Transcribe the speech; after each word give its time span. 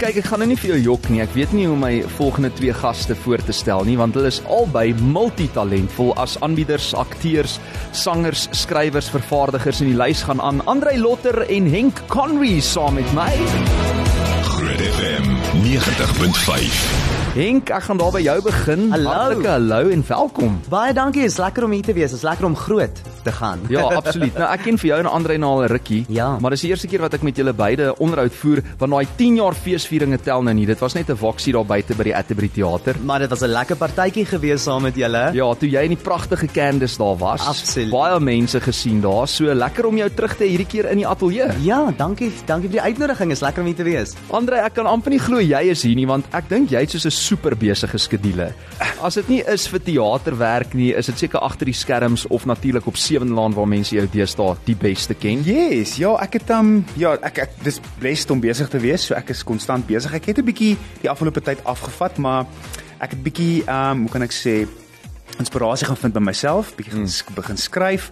Kyk, 0.00 0.16
ek 0.22 0.28
gaan 0.30 0.40
nou 0.40 0.46
nie 0.48 0.56
vir 0.56 0.70
jou 0.70 0.76
jok 0.80 1.06
nie. 1.12 1.18
Ek 1.20 1.34
weet 1.36 1.50
nie 1.52 1.66
hoe 1.68 1.76
my 1.76 1.90
volgende 2.16 2.48
twee 2.56 2.72
gaste 2.72 3.12
voor 3.20 3.42
te 3.44 3.52
stel 3.52 3.84
nie, 3.84 3.98
want 4.00 4.14
hulle 4.16 4.30
is 4.32 4.38
albei 4.48 4.94
multitalentvol 4.96 6.14
as 6.22 6.38
aanbieders, 6.40 6.94
akteurs, 6.96 7.58
sangers, 7.92 8.46
skrywers, 8.56 9.10
vervaardigers 9.12 9.82
en 9.84 9.90
die 9.92 9.98
lys 10.00 10.24
gaan 10.24 10.40
aan. 10.40 10.64
Andrei 10.72 10.96
Lotter 10.96 11.42
en 11.44 11.68
Henk 11.68 12.00
Conry 12.08 12.62
saam 12.64 12.96
met 12.96 13.12
my. 13.12 13.28
Groot 14.48 14.80
FM 14.88 15.28
90.5. 15.68 16.80
Henk, 17.36 17.68
ek 17.68 17.84
gaan 17.90 18.00
daar 18.00 18.16
by 18.16 18.24
jou 18.24 18.40
begin. 18.48 18.88
Hallo. 18.96 19.12
Hartlike 19.12 19.52
hallo 19.52 19.82
en 19.92 20.08
welkom. 20.08 20.56
Baie 20.72 20.96
dankie, 20.96 21.28
is 21.28 21.36
lekker 21.36 21.68
om 21.68 21.76
hier 21.76 21.84
te 21.84 21.92
wees. 22.00 22.16
Is 22.16 22.24
lekker 22.24 22.48
om 22.48 22.56
groot 22.56 23.04
te 23.22 23.32
gaan. 23.32 23.60
Ja, 23.68 23.80
absoluut. 23.82 24.34
Nou 24.38 24.48
ek 24.52 24.62
ken 24.62 24.78
vir 24.78 24.88
jou 24.90 24.98
en 25.00 25.06
Andre 25.06 25.38
nou 25.38 25.50
al 25.50 25.62
'n 25.64 25.68
rukkie, 25.68 26.04
Ja. 26.08 26.38
maar 26.40 26.50
dis 26.50 26.60
die 26.62 26.70
eerste 26.70 26.86
keer 26.86 27.00
wat 27.00 27.14
ek 27.14 27.22
met 27.22 27.36
julle 27.36 27.52
beide 27.52 27.94
onderhoud 27.98 28.32
voer 28.32 28.62
want 28.78 28.92
daai 28.92 29.06
10 29.16 29.36
jaar 29.36 29.54
feesvieringe 29.54 30.18
tel 30.20 30.42
nou 30.42 30.54
nie. 30.54 30.66
Dit 30.66 30.78
was 30.80 30.94
net 30.94 31.08
'n 31.10 31.16
woksie 31.16 31.52
daar 31.52 31.64
buite 31.66 31.94
by 31.94 32.02
die 32.04 32.16
Atterbury 32.16 32.48
Theater. 32.48 32.96
Maar 33.04 33.18
dit 33.20 33.30
was 33.30 33.42
'n 33.42 33.48
lekker 33.52 33.76
partytjie 33.76 34.24
gewees 34.26 34.62
saam 34.62 34.82
met 34.82 34.94
julle. 34.96 35.30
Ja, 35.32 35.54
toe 35.54 35.68
jy 35.70 35.82
in 35.82 35.88
die 35.94 35.96
pragtige 36.02 36.46
Candice 36.46 36.98
daar 36.98 37.16
was. 37.16 37.46
Absoluut. 37.46 37.90
Baie 37.90 38.20
mense 38.20 38.60
gesien 38.60 39.00
daar. 39.00 39.26
So 39.28 39.44
lekker 39.54 39.86
om 39.86 39.96
jou 39.96 40.08
terug 40.10 40.36
te 40.36 40.44
hê 40.44 40.48
hierdie 40.48 40.66
keer 40.66 40.90
in 40.90 40.96
die 40.98 41.06
ateljee. 41.06 41.48
Ja, 41.62 41.92
dankie. 41.96 42.32
Dankie 42.46 42.68
vir 42.70 42.80
die 42.82 42.92
uitnodiging. 42.92 43.30
Is 43.32 43.40
lekker 43.40 43.60
om 43.60 43.66
hier 43.66 43.76
te 43.76 43.82
wees. 43.84 44.14
Andre, 44.30 44.56
ek 44.64 44.74
kan 44.74 44.86
amper 44.86 45.10
nie 45.10 45.18
glo 45.18 45.38
jy 45.40 45.70
is 45.70 45.82
hier 45.82 45.94
nie 45.96 46.06
want 46.06 46.24
ek 46.32 46.48
dink 46.48 46.70
jy't 46.70 46.90
soos 46.90 47.04
'n 47.06 47.10
super 47.10 47.54
besige 47.56 47.98
skedule. 47.98 48.52
As 49.02 49.14
dit 49.14 49.28
nie 49.28 49.42
is 49.46 49.66
vir 49.68 49.80
teaterwerk 49.80 50.74
nie, 50.74 50.92
is 50.94 51.06
dit 51.06 51.18
seker 51.18 51.40
agter 51.40 51.64
die 51.66 51.74
skerms 51.74 52.26
of 52.30 52.44
natuurlik 52.46 52.86
op 52.86 52.96
Sewende 53.10 53.34
Laan 53.34 53.54
waar 53.56 53.66
mense 53.66 53.96
jou 53.96 54.04
deesdae 54.12 54.52
die 54.68 54.76
beste 54.78 55.16
ken. 55.18 55.40
Yes, 55.46 55.96
ja, 55.98 56.12
ek 56.22 56.36
het 56.38 56.50
um 56.54 56.84
ja, 57.00 57.16
ek 57.26 57.40
ek 57.42 57.56
dis 57.66 57.80
blessed 57.98 58.30
om 58.30 58.40
besig 58.42 58.68
te 58.70 58.78
wees, 58.78 59.08
so 59.08 59.16
ek 59.18 59.32
is 59.34 59.42
konstant 59.46 59.86
besig. 59.88 60.14
Ek 60.14 60.28
het 60.30 60.38
'n 60.38 60.46
bietjie 60.46 60.76
die 61.02 61.10
afgelope 61.10 61.40
tyd 61.42 61.58
afgevat, 61.66 62.18
maar 62.22 62.46
ek 63.00 63.10
het 63.16 63.22
bietjie 63.24 63.64
um 63.66 64.06
hoe 64.06 64.10
kan 64.14 64.22
ek 64.22 64.30
sê 64.32 64.66
inspirasie 65.40 65.86
gaan 65.86 65.96
vind 65.96 66.14
by 66.14 66.20
myself, 66.20 66.74
bietjie 66.76 66.92
gaan 66.94 67.08
sk- 67.08 67.34
begin 67.34 67.56
skryf. 67.56 68.10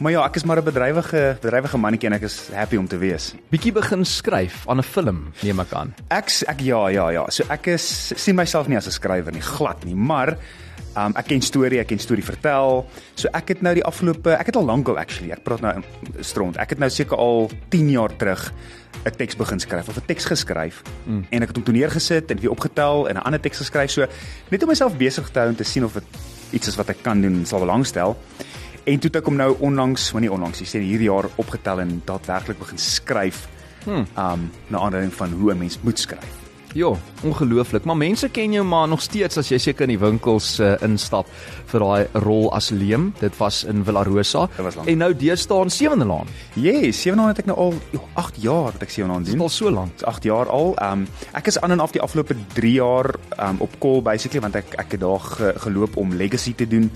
Maar 0.00 0.12
ja, 0.12 0.24
ek 0.26 0.36
is 0.36 0.44
maar 0.44 0.58
'n 0.60 0.64
bedrywige 0.64 1.38
bedrywige 1.40 1.78
mannetjie 1.78 2.08
en 2.10 2.14
ek 2.14 2.22
is 2.22 2.50
happy 2.52 2.76
om 2.76 2.86
te 2.88 2.98
wees. 2.98 3.34
Bietjie 3.50 3.72
begin 3.72 4.04
skryf 4.04 4.66
aan 4.68 4.78
'n 4.78 4.82
film, 4.82 5.32
neem 5.42 5.60
ek 5.60 5.72
aan. 5.72 5.94
Ek 6.10 6.28
ek 6.48 6.60
ja, 6.60 6.88
ja, 6.88 7.08
ja. 7.10 7.24
So 7.30 7.44
ek 7.48 7.66
is 7.68 8.12
sien 8.16 8.34
myself 8.36 8.68
nie 8.68 8.76
as 8.76 8.86
'n 8.86 8.90
skrywer 8.92 9.32
nie, 9.32 9.40
glad 9.40 9.84
nie, 9.84 9.94
maar 9.94 10.36
um 10.96 11.14
ek 11.18 11.26
ken 11.26 11.42
storie, 11.42 11.80
ek 11.80 11.88
ken 11.92 11.98
storie 11.98 12.24
vertel. 12.24 12.84
So 13.14 13.28
ek 13.34 13.48
het 13.54 13.62
nou 13.62 13.74
die 13.74 13.84
afgelope 13.84 14.36
ek 14.36 14.52
het 14.52 14.56
al 14.56 14.64
lankal 14.64 14.98
actually, 14.98 15.32
ek 15.34 15.44
praat 15.46 15.60
nou 15.64 15.74
in 15.80 15.84
stront. 16.24 16.56
Ek 16.56 16.70
het 16.70 16.78
nou 16.78 16.90
seker 16.90 17.18
al 17.18 17.50
10 17.70 17.90
jaar 17.90 18.16
terug 18.16 18.52
'n 19.04 19.16
teks 19.16 19.36
begin 19.36 19.60
skryf 19.60 19.88
of 19.88 19.96
'n 19.96 20.06
teks 20.06 20.24
geskryf 20.24 20.82
mm. 21.06 21.26
en 21.30 21.42
ek 21.42 21.48
het 21.48 21.56
hom 21.56 21.64
toe 21.64 21.74
neergesit 21.74 22.30
en 22.30 22.40
weer 22.40 22.50
opgetel 22.50 23.08
en 23.08 23.16
'n 23.16 23.24
ander 23.26 23.40
teks 23.40 23.58
geskryf. 23.58 23.90
So 23.90 24.06
net 24.50 24.62
om 24.62 24.68
myself 24.68 24.96
besig 24.96 25.30
te 25.30 25.38
hou 25.38 25.48
en 25.48 25.56
te 25.56 25.64
sien 25.64 25.84
of 25.84 25.92
dit 25.92 26.04
iets 26.52 26.68
is 26.68 26.76
wat 26.76 26.88
ek 26.88 27.02
kan 27.02 27.20
doen 27.20 27.34
en 27.34 27.46
sal 27.46 27.60
belangstel. 27.60 28.16
En 28.84 28.98
toe 29.00 29.10
het 29.10 29.16
ek 29.16 29.24
hom 29.24 29.36
nou 29.36 29.56
onlangs, 29.60 30.12
nie 30.12 30.30
onlangs, 30.30 30.60
ek 30.60 30.68
sê 30.68 30.80
hierdie 30.80 31.08
jaar 31.08 31.28
opgetel 31.36 31.80
en 31.80 32.02
daadwerklik 32.04 32.58
begin 32.58 32.78
skryf. 32.78 33.48
Hmm. 33.84 34.06
Um 34.16 34.50
na 34.68 34.78
aanleiding 34.78 35.12
van 35.12 35.32
hoe 35.32 35.52
'n 35.52 35.58
mens 35.58 35.78
moet 35.82 35.98
skryf. 35.98 36.43
Jo, 36.74 36.96
ongelooflik. 37.22 37.84
Maar 37.86 37.96
mense 37.96 38.28
ken 38.34 38.52
jou 38.52 38.64
maar 38.66 38.88
nog 38.90 39.02
steeds 39.02 39.38
as 39.38 39.48
jy 39.52 39.58
seker 39.62 39.86
in 39.86 39.92
die 39.94 39.98
winkels 40.02 40.56
uh, 40.58 40.72
instap 40.82 41.28
vir 41.70 41.84
daai 41.84 42.22
rol 42.24 42.48
as 42.56 42.72
Leem. 42.74 43.12
Dit 43.20 43.36
was 43.38 43.60
in 43.70 43.84
Villarosa. 43.86 44.48
Was 44.58 44.74
lank. 44.80 44.88
En 44.90 44.98
nou 45.04 45.12
deesdae 45.14 45.62
in 45.68 45.70
Sewende 45.70 46.08
Laan. 46.10 46.26
Yes, 46.58 46.98
Sewenaan 47.04 47.30
het 47.30 47.44
ek 47.44 47.50
nou 47.52 47.56
al 47.68 47.76
jo, 47.94 48.02
8 48.18 48.40
jaar 48.42 48.72
wat 48.72 48.82
ek 48.82 48.90
Sewenaan 48.90 49.22
Dit 49.22 49.30
is 49.30 49.38
doen. 49.38 49.46
al 49.46 49.54
so 49.54 49.70
lank. 49.70 49.94
Dis 50.00 50.08
8 50.10 50.26
jaar 50.26 50.50
al. 50.50 50.74
Um 50.82 51.06
ek 51.38 51.52
is 51.52 51.60
aan 51.62 51.76
en 51.76 51.84
af 51.86 51.94
die 51.94 52.02
afgelope 52.02 52.34
3 52.58 52.72
jaar 52.80 53.12
um 53.46 53.62
op 53.62 53.78
call 53.78 54.02
basically 54.02 54.42
want 54.42 54.58
ek 54.58 54.74
ek 54.74 54.98
het 54.98 55.04
daar 55.06 55.20
ge, 55.30 55.52
geloop 55.68 55.96
om 55.96 56.10
legacy 56.18 56.54
te 56.58 56.66
doen, 56.66 56.90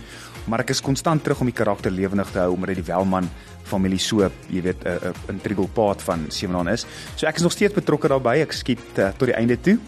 maar 0.48 0.60
ek 0.64 0.70
is 0.70 0.80
konstant 0.80 1.22
terug 1.24 1.40
om 1.40 1.46
die 1.50 1.54
karakter 1.56 1.92
lewendig 1.92 2.30
te 2.32 2.38
hou 2.38 2.52
omdat 2.54 2.72
dit 2.74 2.80
die 2.82 2.88
Welman 2.92 3.28
familie 3.68 3.98
so, 4.00 4.30
jy 4.48 4.62
weet, 4.62 4.84
'n 4.84 5.14
integral 5.28 5.68
part 5.68 6.02
van 6.02 6.26
Sewenaan 6.28 6.68
is. 6.68 6.86
So 7.16 7.26
ek 7.26 7.36
is 7.36 7.42
nog 7.42 7.52
steeds 7.52 7.74
betrokke 7.74 8.08
daarbey. 8.08 8.40
Ek 8.42 8.52
skiet 8.52 8.98
uh, 8.98 9.08
tot 9.16 9.28
die 9.28 9.36
einde 9.36 9.60
toe. 9.60 9.78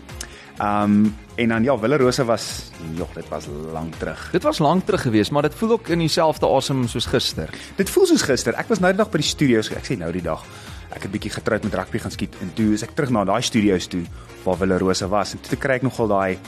Um 0.60 1.14
en 1.40 1.48
dan 1.48 1.64
ja, 1.64 1.72
Villarosa 1.78 2.24
was 2.24 2.70
joh, 2.96 3.08
dit 3.14 3.28
was 3.28 3.46
lank 3.72 3.94
terug. 3.96 4.28
Dit 4.32 4.42
was 4.42 4.58
lank 4.58 4.84
terug 4.84 5.02
geweest, 5.02 5.30
maar 5.30 5.42
dit 5.42 5.54
voel 5.54 5.70
ook 5.70 5.88
in 5.88 5.98
dieselfde 5.98 6.46
asem 6.46 6.88
soos 6.88 7.06
gister. 7.06 7.48
Dit 7.76 7.90
voel 7.90 8.06
soos 8.06 8.22
gister. 8.22 8.52
Ek 8.54 8.68
was 8.68 8.78
nou 8.78 8.92
die 8.92 8.98
dag 8.98 9.08
by 9.10 9.18
die 9.18 9.26
studios. 9.26 9.70
Ek 9.72 9.84
sê 9.88 9.96
nou 9.96 10.12
die 10.12 10.20
dag. 10.22 10.44
Ek 10.92 11.02
het 11.02 11.10
bietjie 11.10 11.30
getroud 11.30 11.64
met 11.64 11.74
rugby 11.74 11.98
gaan 11.98 12.10
skiet 12.10 12.34
en 12.42 12.52
toe 12.54 12.74
is 12.74 12.82
ek 12.82 12.92
terug 12.94 13.10
na 13.10 13.24
daai 13.24 13.40
studios 13.42 13.86
toe 13.88 14.02
waar 14.44 14.56
Villarosa 14.56 15.08
was 15.08 15.32
en 15.32 15.40
toe 15.40 15.56
kry 15.56 15.78
ek 15.80 15.82
nogal 15.82 16.08
daai 16.08 16.38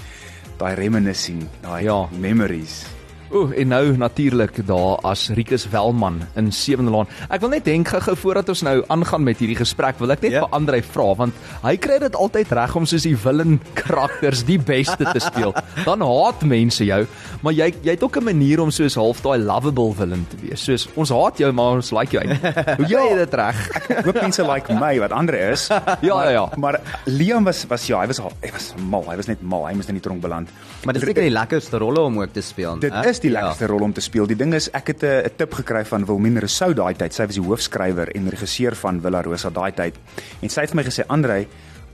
daai 0.59 0.75
reminiscing, 0.75 1.49
daai 1.63 1.85
Ja. 1.85 2.09
memories. 2.13 2.85
Ooh, 3.33 3.49
en 3.57 3.71
nou 3.73 3.95
natuurlik 3.97 4.59
daar 4.69 4.99
as 5.09 5.31
Rikus 5.33 5.63
Welman 5.73 6.19
in 6.37 6.51
Sewende 6.53 6.91
Laan. 6.93 7.09
Ek 7.33 7.41
wil 7.41 7.49
net 7.55 7.65
denk 7.65 7.89
gou-gou 7.89 8.13
voordat 8.21 8.51
ons 8.53 8.61
nou 8.67 8.75
aangaan 8.93 9.23
met 9.25 9.39
hierdie 9.41 9.57
gesprek, 9.57 9.97
wil 10.03 10.13
ek 10.13 10.21
net 10.21 10.33
Ja. 10.35 10.41
vir 10.45 10.53
Andre 10.53 10.83
vra 10.85 11.15
want 11.17 11.33
hy 11.63 11.77
kry 11.81 11.97
dit 11.99 12.15
altyd 12.15 12.53
reg 12.53 12.77
om 12.77 12.85
soos 12.85 13.03
die 13.09 13.17
villain 13.17 13.57
karakters 13.75 14.43
die 14.45 14.59
beste 14.59 15.05
te 15.09 15.19
speel. 15.19 15.55
Dan 15.89 16.05
haat 16.05 16.43
mense 16.45 16.85
jou, 16.85 17.07
maar 17.41 17.55
jy 17.57 17.71
jy 17.83 17.91
het 17.97 18.03
ook 18.05 18.19
'n 18.21 18.25
manier 18.25 18.61
om 18.61 18.71
soos 18.71 18.95
half 19.01 19.23
daai 19.23 19.39
lovable 19.39 19.95
villain 19.95 20.27
te 20.29 20.37
wees. 20.43 20.61
Soos 20.65 20.89
ons 20.95 21.09
haat 21.09 21.39
jou, 21.39 21.51
maar 21.53 21.77
ons 21.81 21.91
like 21.91 22.13
jou 22.13 22.21
eintlik. 22.23 22.67
Hoe 22.81 22.87
jy 22.87 23.15
dit 23.17 23.35
reg? 23.35 23.71
Ek 23.89 24.05
hoop 24.05 24.21
mense 24.21 24.43
like 24.45 24.73
my 24.75 24.99
wat 24.99 25.13
ander 25.13 25.35
is. 25.53 25.69
Ja, 26.03 26.25
ja, 26.25 26.31
ja. 26.31 26.49
Maar 26.59 26.81
Liam 27.07 27.45
was 27.45 27.65
was 27.69 27.87
ja, 27.87 28.01
hy 28.01 28.07
was 28.09 28.19
hy 28.19 28.51
was 28.53 28.75
mal. 28.77 29.05
Hy 29.09 29.17
was 29.17 29.27
net 29.27 29.41
mal. 29.43 29.65
Hy 29.67 29.75
moes 29.75 29.89
in 29.89 29.95
die 29.95 30.03
tronk 30.03 30.21
beland. 30.21 30.49
Maar 30.85 30.95
dis 30.95 31.03
seker 31.03 31.23
die 31.23 31.31
lekkerste 31.31 31.79
rolle 31.79 32.01
om 32.01 32.19
ook 32.21 32.33
te 32.33 32.43
speel. 32.43 32.79
Dit 32.79 32.93
hè? 32.93 33.09
is 33.09 33.21
die 33.23 33.31
Ja. 33.31 33.41
lekkerste 33.41 33.67
rol 33.67 33.81
om 33.83 33.93
te 33.93 34.01
speel. 34.01 34.27
Die 34.27 34.37
ding 34.37 34.55
is 34.55 34.69
ek 34.73 34.87
het 34.89 35.03
'n 35.03 35.25
'n 35.27 35.31
tip 35.37 35.53
gekry 35.55 35.85
van 35.85 36.05
Wilmien 36.05 36.39
Rousseau 36.39 36.75
daai 36.75 36.95
tyd. 36.95 37.13
Sy 37.15 37.27
was 37.27 37.35
die 37.35 37.45
hoofskrywer 37.45 38.09
en 38.15 38.29
regisseur 38.29 38.75
van 38.75 39.01
Villa 39.01 39.23
Rosa 39.23 39.51
daai 39.51 39.73
tyd. 39.73 39.95
En 40.43 40.49
sy 40.49 40.61
het 40.61 40.71
vir 40.71 40.77
my 40.77 40.85
gesê, 40.85 41.05
"Andrei, 41.09 41.47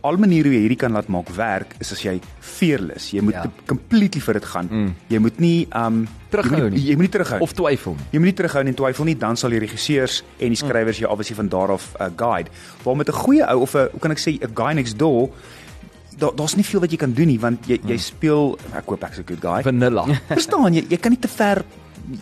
al 0.02 0.16
maniere 0.16 0.48
hoe 0.48 0.54
jy 0.56 0.60
hierdie 0.68 0.76
kan 0.78 0.92
laat 0.92 1.08
maak 1.08 1.28
werk 1.28 1.74
is 1.80 1.92
as 1.92 2.02
jy 2.02 2.20
fearless. 2.40 3.10
Jy 3.10 3.20
moet 3.20 3.34
Ja. 3.34 3.42
ja. 3.42 3.50
completely 3.66 4.20
vir 4.20 4.34
dit 4.34 4.44
gaan. 4.44 4.68
Mm. 4.70 4.94
Jy 5.08 5.18
moet 5.18 5.38
nie 5.40 5.66
um 5.74 6.06
Terughou 6.30 6.70
nie. 6.70 6.80
Jy 6.80 6.90
moet 6.96 7.00
nie 7.00 7.08
terughou. 7.20 7.40
Of 7.40 7.52
twyfel. 7.52 7.96
Jy 8.12 8.18
moet 8.18 8.36
nie 8.36 8.44
terughou 8.46 8.66
en 8.66 8.74
twyfel 8.74 9.04
nie, 9.04 9.16
dan 9.16 9.36
sal 9.36 9.50
die 9.50 9.58
regisseurs 9.58 10.22
en 10.38 10.48
die 10.48 10.56
skrywers 10.56 10.98
jou 10.98 11.10
obviously 11.10 11.34
van 11.36 11.48
daar 11.48 11.70
af 11.72 11.94
uh, 12.00 12.06
guide. 12.16 12.50
Waar 12.84 12.96
met 12.96 13.08
'n 13.08 13.12
goeie 13.12 13.46
ou 13.50 13.60
of 13.62 13.74
'n 13.74 13.88
hoe 13.92 14.00
kan 14.00 14.10
ek 14.10 14.18
sê 14.18 14.38
'n 14.40 14.50
guy 14.54 14.72
next 14.74 14.98
door 14.98 15.30
daar 16.18 16.34
daar's 16.36 16.56
nie 16.58 16.66
veel 16.66 16.80
wat 16.84 16.94
jy 16.94 17.00
kan 17.00 17.12
doen 17.14 17.30
nie 17.30 17.40
want 17.40 17.66
jy 17.70 17.80
jy 17.88 17.98
speel 18.02 18.56
ek 18.76 18.88
hoop 18.90 19.04
ek's 19.04 19.18
'n 19.18 19.28
good 19.28 19.40
guy. 19.42 19.62
Vanilla. 19.62 20.04
Verstaan 20.34 20.74
jy, 20.74 20.86
jy 20.88 20.98
kan 20.98 21.14
nie 21.14 21.20
te 21.20 21.28
ver 21.28 21.64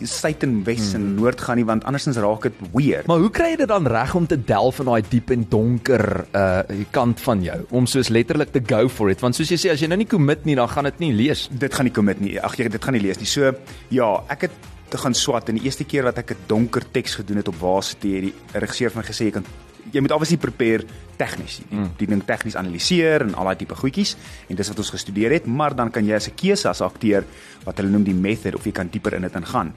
suid 0.03 0.43
en 0.43 0.63
wes 0.67 0.93
en 0.97 1.03
noord 1.15 1.41
gaan 1.41 1.59
nie 1.59 1.65
want 1.67 1.85
andersins 1.87 2.17
raak 2.19 2.43
dit 2.43 2.53
weird. 2.73 3.07
Maar 3.07 3.21
hoe 3.23 3.31
kry 3.31 3.51
jy 3.53 3.59
dit 3.63 3.71
dan 3.71 3.87
reg 3.87 4.15
om 4.15 4.27
te 4.27 4.37
delf 4.37 4.81
in 4.83 4.89
daai 4.89 5.03
diep 5.09 5.31
en 5.31 5.45
donker 5.49 6.03
uh 6.35 6.85
kant 6.91 7.21
van 7.23 7.43
jou 7.43 7.59
om 7.71 7.87
soos 7.87 8.09
letterlik 8.09 8.51
te 8.51 8.61
go 8.63 8.87
for 8.89 9.11
it 9.11 9.21
want 9.23 9.35
soos 9.35 9.51
jy 9.51 9.59
sê 9.59 9.71
as 9.71 9.81
jy 9.81 9.87
nou 9.87 9.97
nie 9.97 10.09
commit 10.09 10.45
nie 10.45 10.55
dan 10.55 10.67
gaan 10.67 10.89
dit 10.89 10.99
nie 10.99 11.13
lees. 11.13 11.47
dit 11.51 11.73
gaan 11.73 11.85
nie 11.85 11.93
commit 11.93 12.19
nie. 12.21 12.37
Ag 12.39 12.57
jy 12.57 12.67
dit 12.69 12.83
gaan 12.83 12.93
nie 12.93 13.03
lees 13.03 13.19
nie. 13.19 13.29
So 13.29 13.53
ja, 13.89 14.09
ek 14.29 14.49
het 14.49 14.51
te 14.89 14.97
gaan 14.97 15.13
swat 15.13 15.49
en 15.49 15.59
die 15.59 15.65
eerste 15.67 15.83
keer 15.83 16.03
wat 16.03 16.17
ek 16.17 16.31
'n 16.31 16.47
donker 16.47 16.83
teks 16.91 17.15
gedoen 17.15 17.37
het 17.37 17.47
op 17.47 17.55
Varsity 17.55 18.13
het 18.15 18.23
die 18.23 18.33
regisseur 18.59 18.91
van 18.91 19.01
my 19.03 19.07
gesê 19.07 19.25
jy 19.25 19.31
kan 19.31 19.45
jy 19.91 20.01
moet 20.01 20.11
obviously 20.11 20.37
prepare 20.37 20.85
tegnies. 21.17 21.59
Die, 21.63 21.77
mm. 21.77 21.91
die 21.99 22.07
ding 22.07 22.23
tegnies 22.25 22.55
analiseer 22.59 23.25
en 23.25 23.35
al 23.35 23.51
daai 23.51 23.59
tipe 23.63 23.75
goedjies 23.75 24.15
en 24.47 24.55
dis 24.55 24.71
wat 24.71 24.81
ons 24.83 24.93
gestudeer 24.95 25.37
het, 25.37 25.45
maar 25.45 25.75
dan 25.75 25.91
kan 25.91 26.05
jy 26.05 26.15
as 26.15 26.29
'n 26.29 26.35
keuse 26.35 26.69
as 26.69 26.81
akteur 26.81 27.25
wat 27.65 27.77
hulle 27.77 27.89
noem 27.89 28.03
die 28.03 28.13
method 28.13 28.55
of 28.55 28.65
jy 28.65 28.71
kan 28.71 28.89
dieper 28.89 29.13
in 29.13 29.21
dit 29.21 29.35
ingaan. 29.35 29.73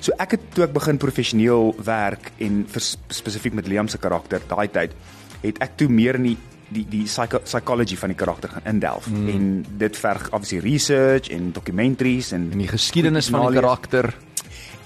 So 0.00 0.12
ek 0.18 0.30
het 0.30 0.54
toe 0.54 0.64
ek 0.64 0.72
begin 0.72 0.98
professioneel 0.98 1.74
werk 1.84 2.32
en 2.38 2.66
spesifiek 3.08 3.54
met 3.54 3.66
Liam 3.66 3.88
se 3.88 3.98
karakter 3.98 4.40
daai 4.48 4.68
tyd 4.68 4.90
het 5.42 5.58
ek 5.62 5.76
toe 5.76 5.88
meer 5.88 6.14
in 6.14 6.22
die 6.22 6.38
die 6.72 6.86
die 6.88 7.04
psycho, 7.04 7.42
psychology 7.44 7.96
van 8.00 8.12
die 8.14 8.16
karakter 8.16 8.48
gaan 8.48 8.68
indelf 8.70 9.08
mm. 9.10 9.28
en 9.28 9.48
dit 9.78 9.96
verg 9.96 10.28
obviously 10.30 10.62
research 10.64 11.28
en 11.28 11.52
documentaries 11.52 12.32
en 12.32 12.48
En 12.52 12.62
die 12.64 12.68
geskiedenis 12.70 13.28
van 13.28 13.50
die 13.50 13.60
karakter. 13.60 14.14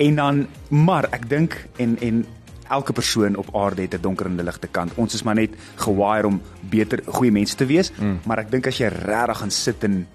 En 0.02 0.18
dan 0.18 0.46
maar 0.68 1.08
ek 1.14 1.28
dink 1.30 1.56
en 1.76 1.96
en 2.00 2.24
elke 2.68 2.92
persoon 2.92 3.36
op 3.36 3.56
aarde 3.56 3.82
het 3.82 3.94
'n 3.94 4.00
donker 4.00 4.26
en 4.26 4.36
'n 4.36 4.44
ligte 4.44 4.66
kant. 4.66 4.92
Ons 4.94 5.14
is 5.14 5.22
maar 5.22 5.34
net 5.34 5.50
gewire 5.74 6.26
om 6.26 6.40
beter 6.60 7.02
goeie 7.06 7.32
mense 7.32 7.54
te 7.54 7.66
wees, 7.66 7.92
mm. 7.98 8.20
maar 8.24 8.38
ek 8.38 8.50
dink 8.50 8.66
as 8.66 8.78
jy 8.78 8.88
regtig 8.88 9.38
gaan 9.38 9.50
sit 9.50 9.84
en 9.84 10.06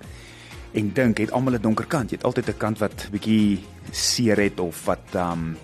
en 0.73 0.91
dink, 0.93 1.17
het 1.17 1.31
almal 1.31 1.53
'n 1.53 1.61
donker 1.61 1.85
kant. 1.85 2.09
Jy 2.09 2.15
het 2.15 2.25
altyd 2.25 2.47
'n 2.47 2.57
kant 2.57 2.79
wat 2.79 3.07
bietjie 3.11 3.59
seer 3.91 4.37
het 4.37 4.59
of 4.59 4.85
wat 4.85 5.15
um 5.15 5.57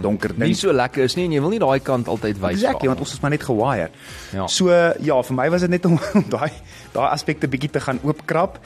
donker 0.00 0.32
dink. 0.32 0.48
Nie 0.48 0.54
so 0.54 0.72
lekker 0.72 1.04
is 1.04 1.16
nie 1.16 1.26
en 1.28 1.32
jy 1.32 1.40
wil 1.44 1.52
nie 1.54 1.62
daai 1.62 1.80
kant 1.84 2.08
altyd 2.08 2.38
wys 2.40 2.62
Exactly, 2.62 2.88
want 2.88 3.02
ons 3.04 3.12
is 3.12 3.20
maar 3.20 3.30
net 3.34 3.42
gewire. 3.42 3.90
Ja. 4.32 4.46
So 4.46 4.70
ja, 5.00 5.22
vir 5.22 5.36
my 5.36 5.48
was 5.50 5.60
dit 5.66 5.70
net 5.70 5.84
om 5.84 5.98
om 6.18 6.24
daai 6.28 6.52
daai 6.94 7.08
aspekte 7.10 7.48
bietjie 7.48 7.70
te 7.70 7.80
gaan 7.80 8.00
oopkrap. 8.02 8.60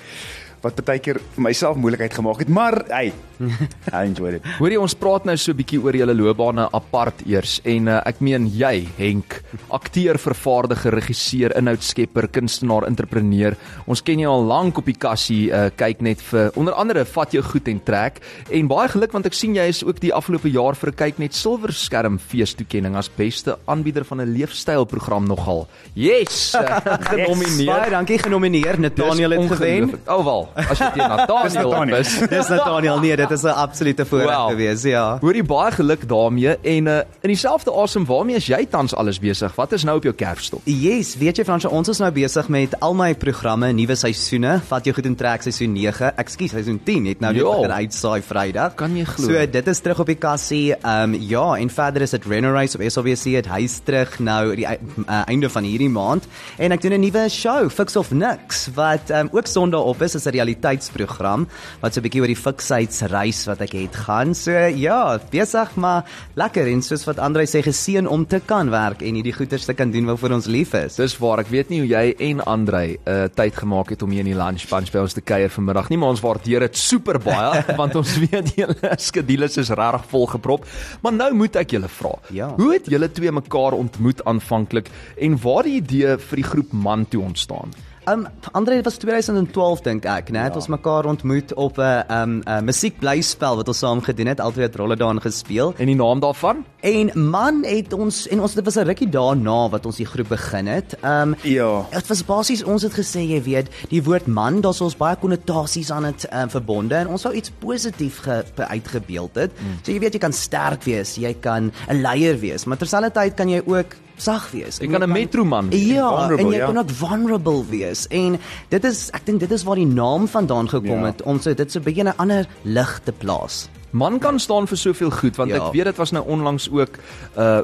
Wat 0.62 0.84
baie 0.84 0.98
keer 0.98 1.20
vir 1.34 1.42
myself 1.42 1.76
moeilikheid 1.76 2.14
gemaak 2.14 2.38
het, 2.38 2.48
maar 2.48 2.82
hey, 2.88 3.12
I 3.94 4.04
enjoyed 4.04 4.38
it. 4.38 4.46
Hoorie 4.58 4.78
ons 4.80 4.96
praat 4.98 5.26
nou 5.28 5.36
so 5.38 5.52
'n 5.52 5.58
bietjie 5.60 5.78
oor 5.78 5.94
julle 5.94 6.14
loopbane 6.14 6.68
apart 6.74 7.22
eers 7.26 7.60
en 7.64 7.88
uh, 7.88 8.00
ek 8.06 8.20
meen 8.20 8.48
jy 8.50 8.88
Henk, 8.98 9.42
akteur, 9.70 10.18
vervaardiger, 10.18 10.94
regisseur, 10.94 11.54
inhoudskepper, 11.58 12.28
kunstenaar, 12.28 12.86
entrepreneur. 12.88 13.56
Ons 13.86 14.02
ken 14.02 14.18
jou 14.18 14.30
al 14.30 14.44
lank 14.48 14.78
op 14.78 14.86
die 14.86 14.96
kassie, 14.98 15.50
uh, 15.52 15.68
kyk 15.70 16.02
net 16.02 16.22
vir 16.30 16.50
onder 16.58 16.74
andere 16.74 17.04
vat 17.04 17.32
jou 17.32 17.42
goed 17.42 17.68
en 17.68 17.80
trek 17.84 18.20
en 18.50 18.70
baie 18.70 18.88
geluk 18.88 19.12
want 19.12 19.26
ek 19.26 19.36
sien 19.36 19.54
jy 19.54 19.68
is 19.70 19.84
ook 19.84 20.00
die 20.02 20.12
afgelope 20.14 20.50
jaar 20.50 20.74
vir 20.74 20.90
'n 20.90 20.96
kyk 20.96 21.18
net 21.18 21.34
silwerskerm 21.34 22.18
feestoekenning 22.18 22.96
as 22.96 23.08
beste 23.08 23.58
aanbieder 23.66 24.04
van 24.04 24.20
'n 24.20 24.34
leefstylprogram 24.34 25.26
nogal. 25.28 25.68
Yes, 25.94 26.54
uh, 26.54 26.80
genomineer. 27.12 27.66
Baie 27.66 27.90
dankie 27.90 28.18
genomineer. 28.18 28.80
Nathaniel 28.80 29.30
het 29.30 29.52
gewen. 29.52 29.94
Oh 30.06 30.24
wel, 30.24 30.47
as 30.54 30.78
jy 30.78 30.90
teen 30.94 31.08
Nathaniel 31.08 31.70
Nathaniel. 31.70 31.96
is. 31.98 32.18
Dis 32.36 32.48
Nathaniel 32.48 32.98
nee, 33.00 33.16
dit 33.16 33.30
is 33.30 33.42
'n 33.42 33.48
absolute 33.48 34.06
voorreg 34.06 34.36
Wow. 34.36 34.50
gewees, 34.50 34.82
ja. 34.82 35.18
Hoorie 35.20 35.42
baie 35.42 35.72
geluk 35.72 36.08
daarmee 36.08 36.56
en 36.62 36.86
uh, 36.86 36.96
in 37.22 37.28
dieselfde 37.32 37.72
asem 37.72 38.04
waarmee 38.04 38.36
is 38.36 38.46
jy 38.46 38.66
tans 38.66 38.94
alles 38.94 39.18
besig? 39.18 39.54
Wat 39.56 39.72
is 39.72 39.84
nou 39.84 39.96
op 39.96 40.02
jou 40.02 40.14
kerfstok? 40.14 40.60
Yes, 40.64 41.16
weet 41.16 41.36
jy 41.36 41.44
Fransjo, 41.44 41.68
ons 41.70 41.88
is 41.88 41.98
nou 41.98 42.10
besig 42.12 42.48
met 42.48 42.80
al 42.80 42.94
my 42.94 43.14
programme, 43.14 43.72
nuwe 43.72 43.94
seisoene. 43.94 44.60
Vat 44.68 44.84
jou 44.84 44.94
goed 44.94 45.06
en 45.06 45.14
trek 45.14 45.42
seisoen 45.42 45.72
9. 45.72 46.12
Ekskuus, 46.16 46.50
seisoen 46.50 46.80
10 46.84 47.06
het 47.06 47.20
nou 47.20 47.32
net 47.32 47.42
Ja. 47.42 47.50
begin 47.56 47.72
uitsaai 47.72 48.22
Vrydag. 48.22 48.74
Kan 48.74 48.96
jy 48.96 49.04
glo? 49.04 49.26
So 49.26 49.46
dit 49.46 49.66
is 49.66 49.80
terug 49.80 50.00
op 50.00 50.06
die 50.06 50.14
kassie. 50.16 50.74
Ehm 50.74 51.14
um, 51.14 51.20
ja, 51.20 51.54
en 51.56 51.70
verder 51.70 52.02
is 52.02 52.10
dit 52.10 52.24
Renner 52.26 52.52
Race 52.52 52.76
op 52.78 52.82
SABC. 52.90 53.24
Het 53.36 53.46
hy's 53.46 53.80
terug 53.84 54.18
nou 54.18 54.54
die 54.56 54.66
uh, 54.66 55.22
einde 55.26 55.50
van 55.50 55.62
hierdie 55.64 55.88
maand 55.90 56.26
en 56.58 56.72
ek 56.72 56.80
doen 56.82 56.92
'n 56.92 57.00
nuwe 57.00 57.28
show, 57.28 57.70
Fix 57.70 57.96
of 57.96 58.10
Nix, 58.10 58.68
wat 58.74 59.10
ehm 59.10 59.20
um, 59.20 59.28
ook 59.32 59.46
Sondag 59.46 59.80
op 59.80 60.02
is, 60.02 60.14
is 60.14 60.24
'n 60.26 60.30
realiteitsprogram 60.38 61.46
wat 61.82 61.94
so 61.94 62.00
'n 62.00 62.06
bietjie 62.06 62.22
oor 62.22 62.32
die 62.32 62.38
fiksheidreis 62.38 63.46
wat 63.46 63.60
ek 63.60 63.72
het 63.72 63.96
gaan. 64.06 64.34
So 64.34 64.52
ja, 64.52 65.18
besig 65.30 65.74
maar 65.76 66.04
lekker 66.36 66.66
en 66.66 66.82
soos 66.82 67.04
wat 67.06 67.18
Andre 67.18 67.46
sê 67.46 67.62
geseën 67.62 68.06
om 68.06 68.26
te 68.26 68.40
kan 68.40 68.70
werk 68.70 69.02
en 69.02 69.14
hierdie 69.14 69.34
goeders 69.34 69.64
te 69.64 69.74
kan 69.74 69.90
doen 69.90 70.06
waarvoor 70.06 70.32
ons 70.38 70.46
lief 70.46 70.74
is. 70.74 70.96
Dis 70.96 71.18
waar 71.18 71.40
ek 71.40 71.50
weet 71.50 71.70
nie 71.70 71.80
hoe 71.80 71.88
jy 71.88 72.14
en 72.30 72.40
Andrei 72.44 72.98
'n 72.98 73.10
uh, 73.10 73.28
tyd 73.34 73.54
gemaak 73.56 73.90
het 73.90 74.02
om 74.02 74.10
hier 74.10 74.20
in 74.20 74.32
die 74.32 74.38
lunch 74.38 74.68
bunch 74.68 74.92
by 74.92 74.98
ons 74.98 75.14
te 75.14 75.20
kuier 75.20 75.50
vanmiddag 75.50 75.88
nie, 75.90 75.98
maar 75.98 76.10
ons 76.10 76.20
waardeer 76.20 76.60
dit 76.60 76.76
super 76.76 77.18
baie 77.18 77.64
want 77.80 77.96
ons 77.96 78.18
weet 78.18 78.54
julle 78.56 78.94
skedules 78.98 79.56
is 79.56 79.70
regtig 79.70 80.04
volgeprop. 80.10 80.66
Maar 81.02 81.12
nou 81.12 81.32
moet 81.34 81.56
ek 81.56 81.70
julle 81.70 81.88
vra. 81.88 82.14
Ja. 82.30 82.52
Hoe 82.56 82.72
het 82.72 82.86
julle 82.86 83.10
twee 83.10 83.32
mekaar 83.32 83.72
ontmoet 83.72 84.24
aanvanklik 84.24 84.90
en 85.16 85.38
waar 85.42 85.64
die 85.64 85.78
idee 85.82 86.18
vir 86.18 86.36
die 86.36 86.48
groep 86.52 86.72
man 86.72 87.06
toe 87.08 87.22
ontstaan? 87.22 87.87
Um 88.12 88.26
Andre 88.52 88.74
dit 88.74 88.84
was 88.84 88.96
2012 88.96 89.80
dink 89.84 90.04
ek, 90.08 90.30
né? 90.32 90.46
Het 90.46 90.56
ons 90.56 90.68
mekaar 90.72 91.04
ontmoet 91.10 91.54
op 91.54 91.78
'n 91.78 92.04
um 92.12 92.42
'n 92.46 92.64
musiekblyspel 92.64 93.56
wat 93.56 93.68
ons 93.68 93.78
saam 93.78 94.00
gedoen 94.00 94.26
het, 94.26 94.38
het 94.38 94.76
rolle 94.76 94.96
daarin 94.96 95.20
gespeel. 95.20 95.74
En 95.76 95.86
die 95.86 95.94
naam 95.94 96.20
daarvan? 96.20 96.64
En 96.80 97.10
man 97.30 97.64
het 97.64 97.92
ons 97.92 98.28
en 98.28 98.40
ons 98.40 98.54
dit 98.54 98.64
was 98.64 98.76
'n 98.76 98.84
rukkie 98.86 99.08
daarna 99.08 99.68
wat 99.68 99.86
ons 99.86 99.96
die 99.96 100.06
groep 100.06 100.28
begin 100.28 100.66
het. 100.66 100.96
Um 101.02 101.34
Ja. 101.42 101.86
Dit 101.90 102.06
was 102.06 102.24
basies 102.24 102.64
ons 102.64 102.82
het 102.82 102.92
gesê 102.92 103.20
jy 103.20 103.42
weet, 103.42 103.68
die 103.88 104.02
woord 104.02 104.26
man, 104.26 104.60
daar's 104.60 104.80
ons 104.80 104.96
baie 104.96 105.16
konnotasies 105.16 105.90
aan 105.90 106.02
dit 106.02 106.26
um, 106.32 106.50
verbonde 106.50 106.94
en 106.94 107.08
ons 107.08 107.22
wou 107.22 107.34
iets 107.34 107.50
positief 107.58 108.18
ge, 108.18 108.44
be- 108.54 108.66
uitgebeeld 108.66 109.34
het. 109.34 109.50
Mm. 109.60 109.78
So 109.82 109.92
jy 109.92 109.98
weet 109.98 110.12
jy 110.12 110.18
kan 110.18 110.32
sterk 110.32 110.84
wees, 110.84 111.16
jy 111.16 111.34
kan 111.40 111.72
'n 111.88 112.00
leier 112.00 112.38
wees, 112.38 112.64
maar 112.64 112.76
terselfdertyd 112.76 113.34
kan 113.34 113.48
jy 113.48 113.62
ook 113.66 113.94
sag 114.18 114.50
wees. 114.50 114.78
Jy 114.78 114.88
kan 114.90 115.02
'n 115.02 115.12
metroman 115.12 115.70
wees. 115.70 115.86
Ja, 115.86 116.08
Vulnerable, 116.08 116.38
en 116.44 116.50
jy 116.52 116.58
ja. 116.58 116.66
kan 116.66 116.78
ook 116.78 116.90
vulnerable 116.90 117.64
wees. 117.70 118.06
En 118.08 118.38
dit 118.68 118.84
is 118.84 119.10
ek 119.12 119.26
dink 119.26 119.40
dit 119.40 119.50
is 119.50 119.62
waar 119.64 119.76
die 119.76 119.86
naam 119.86 120.28
vandaan 120.28 120.68
gekom 120.68 121.00
Ja. 121.00 121.04
het 121.06 121.22
om 121.22 121.40
so 121.40 121.54
dit 121.54 121.72
so 121.72 121.78
'n 121.78 121.82
bietjie 121.84 122.04
'n 122.04 122.16
ander 122.16 122.46
lig 122.64 123.00
te 123.04 123.12
plaas. 123.12 123.68
Man 123.90 124.18
kan 124.18 124.38
staan 124.38 124.66
vir 124.66 124.76
soveel 124.76 125.10
goed 125.10 125.36
want 125.36 125.50
Ja. 125.50 125.66
ek 125.66 125.72
weet 125.72 125.84
dit 125.84 125.96
was 125.96 126.10
nou 126.10 126.24
onlangs 126.26 126.68
ook 126.70 126.98
'n 127.36 127.40
uh, 127.40 127.60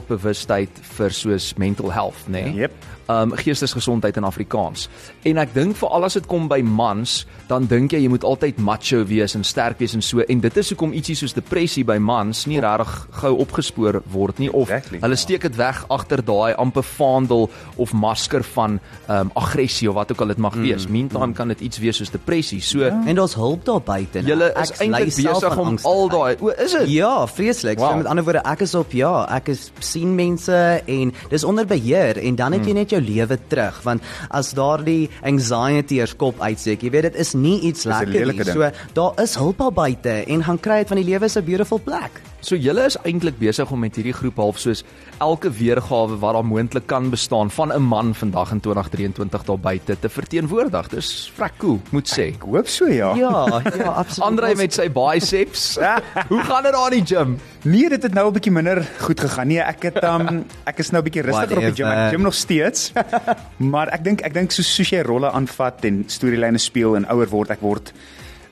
wêreldbewustheid 0.00 0.68
vir 0.96 1.10
soos 1.10 1.54
mental 1.58 1.92
health, 1.92 2.26
nê? 2.28 2.42
Nee? 2.44 2.54
Yep. 2.54 2.72
Um 3.08 3.30
geestesgesondheid 3.38 4.16
in 4.16 4.24
Afrikaans. 4.24 4.88
En 5.22 5.38
ek 5.38 5.52
dink 5.54 5.76
veral 5.78 6.04
as 6.04 6.14
dit 6.18 6.26
kom 6.26 6.48
by 6.48 6.58
mans, 6.60 7.20
dan 7.46 7.66
dink 7.70 7.92
jy 7.92 8.00
jy 8.02 8.08
moet 8.10 8.24
altyd 8.26 8.58
macho 8.58 9.04
wees 9.06 9.34
en 9.38 9.44
sterk 9.44 9.78
wees 9.78 9.94
en 9.94 10.02
so 10.02 10.20
en 10.26 10.40
dit 10.40 10.56
is 10.56 10.68
hoekom 10.72 10.92
ietsie 10.92 11.14
soos 11.14 11.32
depressie 11.32 11.84
by 11.84 11.98
mans 12.02 12.46
nie 12.50 12.58
regtig 12.60 13.06
gou 13.20 13.36
opgespoor 13.38 14.02
word 14.10 14.38
nie 14.42 14.50
of 14.52 14.68
Exactly. 14.70 14.98
hulle 15.00 15.16
steek 15.16 15.42
dit 15.42 15.56
weg 15.56 15.84
agter 15.88 16.24
daai 16.24 16.54
amper 16.58 16.82
vaandel 16.82 17.48
of 17.76 17.92
masker 17.92 18.42
van 18.42 18.80
um 19.08 19.30
aggressie 19.36 19.88
of 19.88 19.94
wat 19.94 20.10
ook 20.12 20.20
al 20.20 20.26
dit 20.26 20.38
mag 20.38 20.54
wees. 20.54 20.88
Meantime 20.88 21.32
kan 21.32 21.48
dit 21.48 21.60
iets 21.60 21.78
wees 21.78 21.96
soos 21.96 22.10
depressie. 22.10 22.60
So 22.60 22.80
En 22.82 23.14
daar's 23.14 23.34
hulp 23.34 23.64
daar 23.64 23.80
buite. 23.82 24.18
né? 24.22 24.26
Julle 24.26 24.52
is 24.60 24.70
eintlik 24.80 25.04
besig 25.14 25.58
aan 25.58 25.65
om 25.68 25.78
al 25.82 26.08
daai 26.08 26.36
O, 26.40 26.48
is 26.48 26.72
dit? 26.72 26.88
Ja, 26.88 27.26
vreeslik. 27.26 27.78
Wow. 27.78 27.90
So 27.90 27.96
met 27.96 28.06
ander 28.06 28.24
woorde, 28.24 28.42
ek 28.44 28.60
is 28.60 28.74
op 28.74 28.92
ja, 28.92 29.24
ek 29.36 29.48
is 29.48 29.70
sien 29.80 30.14
mense 30.14 30.82
en 30.86 31.12
dis 31.30 31.44
onder 31.44 31.66
beheer 31.66 32.18
en 32.18 32.34
dan 32.36 32.52
het 32.52 32.60
Hmm. 32.60 32.68
jy 32.68 32.74
net 32.74 32.90
jou 32.90 33.00
lewe 33.00 33.38
terug 33.48 33.82
want 33.84 34.02
as 34.30 34.52
daardie 34.52 35.10
anxiety 35.22 35.98
eers 36.00 36.16
kop 36.16 36.40
uitsteek, 36.40 36.82
jy 36.82 36.90
weet 36.90 37.02
dit 37.02 37.16
is 37.16 37.34
nie 37.34 37.60
iets 37.60 37.84
lekker 37.84 38.26
nie. 38.32 38.44
So 38.44 38.70
daar 38.94 39.12
is 39.22 39.34
hulp 39.36 39.58
daar 39.58 39.72
buite 39.72 40.24
en 40.26 40.42
gaan 40.44 40.58
kry 40.60 40.78
dit 40.78 40.88
van 40.88 40.96
die 40.96 41.04
lewe 41.04 41.24
is 41.24 41.36
'n 41.36 41.44
beautiful 41.44 41.78
plek. 41.78 42.10
So 42.46 42.54
julle 42.54 42.84
is 42.86 42.94
eintlik 43.02 43.40
besig 43.40 43.70
om 43.74 43.80
met 43.82 43.96
hierdie 43.98 44.14
groep 44.14 44.36
half 44.38 44.60
soos 44.62 44.84
elke 45.24 45.50
weergawe 45.50 46.14
wat 46.22 46.36
daar 46.36 46.44
moontlik 46.46 46.84
kan 46.86 47.08
bestaan 47.10 47.50
van 47.50 47.72
'n 47.74 47.82
man 47.82 48.14
vandag 48.14 48.52
in 48.52 48.60
2023 48.60 49.42
daar 49.44 49.58
buite 49.58 49.96
te 49.98 50.08
verteenwoordig. 50.08 50.88
Dis 50.88 51.32
vrek 51.34 51.58
cool, 51.58 51.80
moet 51.90 52.06
sê. 52.06 52.30
Ek 52.34 52.42
hoop 52.42 52.68
so 52.68 52.86
ja. 52.86 53.14
Ja, 53.16 53.62
ja, 53.76 53.90
absoluut. 53.90 54.28
Andre 54.28 54.54
met 54.54 54.72
sy 54.72 54.88
biceps. 54.88 55.78
Hoe 56.30 56.42
gaan 56.42 56.62
dit 56.62 56.72
daar 56.72 56.92
in 56.92 57.04
die 57.04 57.16
gym? 57.16 57.38
Nee, 57.62 57.88
dit 57.88 58.02
het 58.02 58.14
nou 58.14 58.28
'n 58.28 58.32
bietjie 58.32 58.52
minder 58.52 58.86
goed 59.00 59.20
gegaan. 59.20 59.48
Nee, 59.48 59.60
ek 59.60 59.82
het 59.82 60.04
um 60.04 60.46
ek 60.64 60.78
is 60.78 60.90
nou 60.90 61.02
'n 61.02 61.04
bietjie 61.04 61.22
rustiger 61.22 61.56
op 61.56 61.74
die 61.74 61.82
gym. 61.82 61.86
Ek 61.86 62.12
gym 62.12 62.22
nog 62.22 62.34
steeds. 62.34 62.92
maar 63.74 63.88
ek 63.88 64.04
dink 64.04 64.20
ek 64.20 64.34
dink 64.34 64.50
soos 64.50 64.74
soos 64.74 64.90
jy 64.90 65.02
rolle 65.02 65.30
aanvat 65.30 65.84
en 65.84 66.04
storielyne 66.06 66.58
speel 66.58 66.96
en 66.96 67.10
ouer 67.10 67.28
word, 67.28 67.50
ek 67.50 67.60
word 67.60 67.92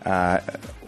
uh 0.07 0.37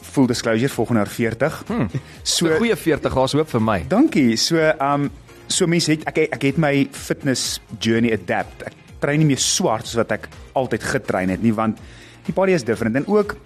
full 0.07 0.27
disclosure 0.27 0.73
volgende 0.73 1.01
jaar 1.01 1.13
40. 1.13 1.63
Hmm. 1.67 1.89
So 2.23 2.57
goeie 2.57 2.77
40 2.77 3.15
daar's 3.15 3.33
hoop 3.33 3.51
vir 3.51 3.63
my. 3.63 3.79
Dankie. 3.89 4.37
So 4.37 4.73
um 4.81 5.11
so 5.47 5.67
mense 5.67 5.91
het 5.91 6.07
ek 6.11 6.27
ek 6.31 6.43
het 6.43 6.59
my 6.59 6.89
fitness 6.93 7.61
journey 7.79 8.13
adapt. 8.15 8.67
Ek 8.71 9.01
train 9.01 9.21
nie 9.21 9.29
meer 9.35 9.43
swart 9.43 9.87
soos 9.87 10.01
wat 10.01 10.15
ek 10.17 10.29
altyd 10.57 10.83
getrein 10.83 11.31
het 11.35 11.43
nie 11.43 11.55
want 11.55 11.83
die 12.27 12.35
body 12.35 12.57
is 12.57 12.65
different 12.65 12.97
en 12.97 13.07
ook 13.07 13.37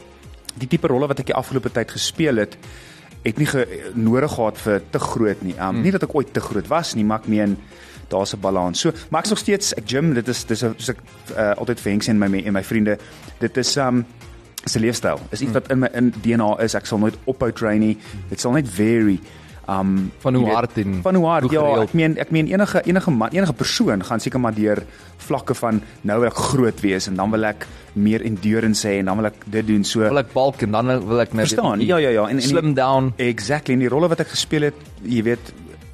die 0.60 0.68
tipe 0.68 0.88
rolle 0.88 1.08
wat 1.10 1.20
ek 1.20 1.32
die 1.32 1.36
afgelope 1.36 1.72
tyd 1.74 1.90
gespeel 1.90 2.40
het 2.42 2.56
het 3.20 3.36
nie 3.36 3.46
ge, 3.46 3.66
nodig 3.94 4.32
gehad 4.32 4.58
vir 4.58 4.82
te 4.90 4.98
groot 4.98 5.42
nie. 5.44 5.54
Um 5.58 5.76
mm. 5.76 5.82
nie 5.84 5.92
dat 5.92 6.06
ek 6.06 6.14
ooit 6.16 6.32
te 6.32 6.40
groot 6.40 6.68
was 6.70 6.94
nie, 6.96 7.04
maar 7.04 7.20
ek 7.20 7.28
meen 7.28 7.58
daar's 8.10 8.32
'n 8.34 8.40
balans. 8.40 8.80
So, 8.80 8.92
maar 9.10 9.20
ek's 9.20 9.30
nog 9.30 9.38
steeds 9.38 9.74
ek 9.74 9.84
gym, 9.86 10.14
dit 10.14 10.28
is 10.28 10.44
dis 10.44 10.62
'n 10.62 10.74
soos 10.76 10.88
ek 10.88 10.98
uh, 11.36 11.52
altyd 11.56 11.80
vir 11.80 11.90
Henk 11.92 12.02
sê 12.04 12.08
en 12.08 12.18
my 12.18 12.42
en 12.44 12.52
my 12.52 12.64
vriende, 12.64 12.98
dit 13.38 13.56
is 13.56 13.76
um 13.76 14.04
'n 14.64 14.80
leefstyl. 14.80 15.20
Is 15.30 15.40
iets 15.40 15.52
wat 15.52 15.70
in 15.70 15.78
my 15.78 15.88
in 15.94 16.12
DNA 16.22 16.56
is. 16.60 16.74
Ek 16.74 16.86
sal 16.86 16.98
nooit 16.98 17.16
ophou 17.24 17.52
train 17.52 17.80
nie. 17.80 17.96
Dit 18.28 18.40
sal 18.40 18.52
net 18.52 18.68
vary. 18.68 19.18
Um 19.68 20.10
Van 20.18 20.34
hoe 20.34 20.50
hard 20.50 20.78
en 20.78 20.98
van 21.02 21.14
hoe 21.14 21.26
hard 21.26 21.42
hoe 21.42 21.52
ja, 21.52 21.60
gereeld. 21.60 21.88
ek 21.88 21.92
meen 21.94 22.16
ek 22.18 22.30
meen 22.30 22.46
enige 22.46 22.82
enige 22.84 23.10
man, 23.10 23.28
enige 23.30 23.52
persoon 23.52 24.02
gaan 24.04 24.20
seker 24.20 24.40
maar 24.40 24.54
deur 24.54 24.82
vlakke 25.18 25.54
van 25.54 25.80
nou 26.02 26.18
wil 26.20 26.28
ek 26.28 26.34
groot 26.34 26.80
wees 26.80 27.06
en 27.06 27.14
dan 27.14 27.30
wil 27.30 27.44
ek 27.44 27.66
meer 27.92 28.20
endurance 28.24 28.86
hê 28.88 28.98
en 28.98 29.04
dan 29.04 29.16
wil 29.16 29.26
ek 29.26 29.34
dit 29.46 29.66
doen. 29.66 29.84
So 29.84 30.00
Wil 30.00 30.18
ek 30.18 30.32
balk 30.32 30.62
en 30.62 30.70
dan 30.72 30.86
wil 31.06 31.20
ek 31.20 31.32
net 31.34 31.46
Verstaan, 31.46 31.80
ja, 31.80 31.96
ja, 31.98 32.08
ja, 32.08 32.22
en- 32.28 32.36
en- 32.36 32.42
slim 32.42 32.74
down. 32.74 33.12
Exactly, 33.16 33.74
en 33.74 33.80
die 33.80 33.88
rolle 33.88 34.08
wat 34.08 34.20
ek 34.20 34.28
gespeel 34.28 34.62
het, 34.62 34.74
jy 35.02 35.22
weet, 35.22 35.52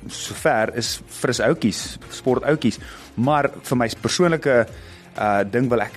sover 0.08 0.72
is 0.76 1.00
fris 1.06 1.40
outjies, 1.40 1.98
sport 2.10 2.44
outjies. 2.44 2.78
Maar 3.16 3.50
vir 3.62 3.76
my 3.76 3.88
persoonlike 4.00 4.66
uh 5.18 5.42
ding 5.50 5.68
wil 5.68 5.80
ek 5.80 5.92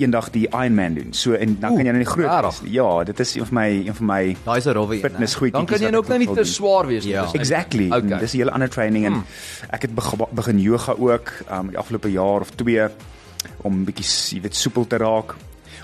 eendag 0.00 0.30
die 0.34 0.46
Ironman 0.48 0.94
doen. 0.94 1.12
So 1.12 1.32
en 1.32 1.56
dan 1.60 1.70
Oeh, 1.70 1.76
kan 1.78 1.86
jy 1.86 1.92
nou 1.92 2.02
nie 2.04 2.12
groot 2.12 2.62
nie. 2.62 2.72
Ja, 2.72 3.04
dit 3.04 3.20
is 3.20 3.34
een 3.34 3.46
van 3.46 3.54
my 3.60 3.68
een 3.86 3.94
van 3.94 4.06
my 4.06 4.36
Daai's 4.44 4.64
'n 4.66 4.72
rowwe 4.72 4.94
een. 4.94 5.00
fitness 5.00 5.34
goedjies. 5.34 5.52
Dan 5.52 5.66
kan 5.66 5.78
jy 5.80 5.94
ook 5.96 6.08
nou 6.08 6.18
nie 6.18 6.32
te 6.34 6.44
swaar 6.44 6.86
wees 6.86 7.04
nie. 7.04 7.12
Ja. 7.12 7.22
Dis- 7.22 7.40
Exactly. 7.40 7.86
Okay. 7.90 8.18
Dis 8.18 8.32
'n 8.32 8.36
hele 8.36 8.50
ander 8.50 8.68
training 8.68 9.04
en 9.06 9.24
ek 9.70 9.82
het 9.82 9.94
beg 9.94 10.14
begin 10.30 10.58
yoga 10.58 10.92
ook 10.98 11.32
um 11.52 11.68
die 11.68 11.78
afgelope 11.78 12.10
jaar 12.10 12.40
of 12.40 12.50
2 12.50 12.88
om 13.62 13.84
bietjie 13.84 14.34
jy 14.36 14.40
weet 14.42 14.56
soepel 14.56 14.86
te 14.86 14.96
raak. 14.96 15.34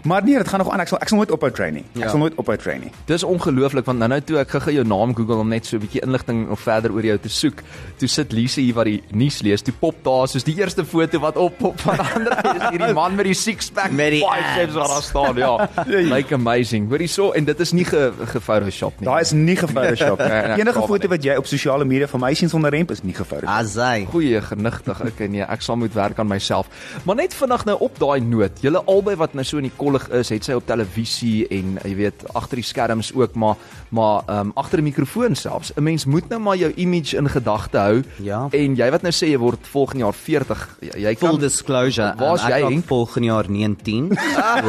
Maar 0.06 0.22
nee, 0.24 0.36
dit 0.38 0.48
gaan 0.48 0.58
nog 0.62 0.70
aan. 0.70 0.80
Ek 0.80 0.88
sal 0.88 0.98
ek 1.02 1.08
sal 1.10 1.18
nooit 1.18 1.30
ophou 1.34 1.50
train 1.50 1.74
nie. 1.74 1.84
Ek 1.96 2.02
Ja. 2.04 2.08
sal 2.08 2.18
nooit 2.18 2.34
ophou 2.38 2.56
train 2.56 2.80
nie. 2.80 2.90
Dis 3.06 3.22
ongelooflik 3.26 3.84
want 3.84 3.98
nou 3.98 4.08
nou 4.08 4.20
toe 4.20 4.38
ek 4.38 4.48
gou-gou 4.54 4.72
jou 4.74 4.84
naam 4.86 5.14
Google 5.16 5.36
om 5.42 5.48
net 5.48 5.66
so 5.66 5.76
'n 5.76 5.80
bietjie 5.80 6.02
inligting 6.02 6.48
of 6.50 6.60
verder 6.60 6.92
oor 6.92 7.02
jou 7.02 7.18
te 7.18 7.28
soek. 7.28 7.62
Toe 7.98 8.08
sit 8.08 8.32
Lise 8.32 8.60
hier 8.60 8.74
wat 8.74 8.84
die 8.84 9.02
nuus 9.10 9.40
lees. 9.42 9.62
Toe 9.62 9.74
pop 9.80 10.04
daar 10.04 10.28
soos 10.28 10.44
die 10.44 10.54
eerste 10.58 10.84
foto 10.84 11.18
wat 11.18 11.36
op 11.36 11.58
pop 11.58 11.80
van 11.80 11.98
ander 12.14 12.32
is 12.56 12.62
hierdie 12.70 12.92
man 12.94 13.14
met 13.16 13.24
die 13.24 13.34
six 13.34 13.70
pack 13.70 13.90
Met 13.90 14.10
die 14.10 14.22
biceps 14.24 14.74
wat 14.74 14.88
daar 14.88 15.02
staan. 15.02 15.36
Ja. 15.36 15.68
Like 16.16 16.34
amazing. 16.34 16.88
Hoorie 16.88 17.08
so 17.08 17.32
en 17.32 17.44
dit 17.44 17.60
is 17.60 17.72
nie 17.72 17.84
ge 17.84 18.12
gefotoshop 18.26 19.00
nie. 19.00 19.08
Daar 19.08 19.20
is 19.20 19.32
nie 19.32 19.56
gefotoshopt 19.56 20.18
nie. 20.22 20.28
Nee, 20.28 20.46
nee, 20.46 20.58
Enige 20.60 20.82
foto 20.86 21.08
wat 21.08 21.22
jy 21.24 21.36
op 21.36 21.46
sosiale 21.46 21.84
media 21.84 22.06
van 22.06 22.20
my 22.20 22.34
sien 22.34 22.48
sonder 22.48 22.70
remp 22.70 22.90
is 22.90 23.02
nie 23.02 23.14
gefotoshopt. 23.14 23.48
Azai. 23.58 24.06
Goeie 24.10 24.40
genigtig. 24.42 25.00
Okay 25.06 25.26
nee, 25.26 25.42
ek 25.42 25.62
sal 25.62 25.76
moet 25.76 25.92
werk 25.94 26.18
aan 26.18 26.28
myself. 26.28 26.66
Maar 27.04 27.16
net 27.16 27.34
vinnig 27.34 27.64
nou 27.64 27.76
op 27.80 27.98
daai 27.98 28.20
noot. 28.20 28.60
Julle 28.60 28.82
albei 28.86 29.16
wat 29.16 29.34
nou 29.34 29.44
so 29.44 29.56
in 29.56 29.62
die 29.64 29.72
kolle 29.76 29.95
suksesvol 29.96 30.20
is, 30.20 30.28
het 30.30 30.44
sy 30.44 30.56
op 30.56 30.66
televisie 30.66 31.46
en 31.52 31.76
jy 31.84 31.94
weet 31.96 32.24
agter 32.36 32.60
die 32.60 32.66
skerms 32.66 33.12
ook 33.14 33.34
maar 33.34 33.56
maar 33.94 34.22
ehm 34.26 34.48
um, 34.48 34.52
agter 34.54 34.78
'n 34.78 34.82
mikrofoon 34.82 35.34
selfs. 35.34 35.72
'n 35.76 35.82
Mens 35.82 36.04
moet 36.04 36.28
nou 36.28 36.40
maar 36.40 36.56
jou 36.56 36.72
image 36.74 37.16
in 37.16 37.28
gedagte 37.28 37.78
hou. 37.78 38.02
Ja. 38.22 38.48
En 38.50 38.74
jy 38.74 38.90
wat 38.90 39.02
nou 39.02 39.12
sê 39.12 39.28
jy 39.28 39.38
word 39.38 39.58
volgende 39.62 40.04
jaar 40.04 40.14
40. 40.14 40.76
Jy, 40.80 41.00
jy 41.00 41.16
Full 41.16 41.28
kan 41.28 41.38
disclosure. 41.40 42.14
Waar's 42.18 42.42
um, 42.42 42.48
jy, 42.48 42.60
Henk? 42.60 42.86
volgende 42.86 43.26
jaar 43.26 43.44
19. 43.48 44.10
so, 44.16 44.68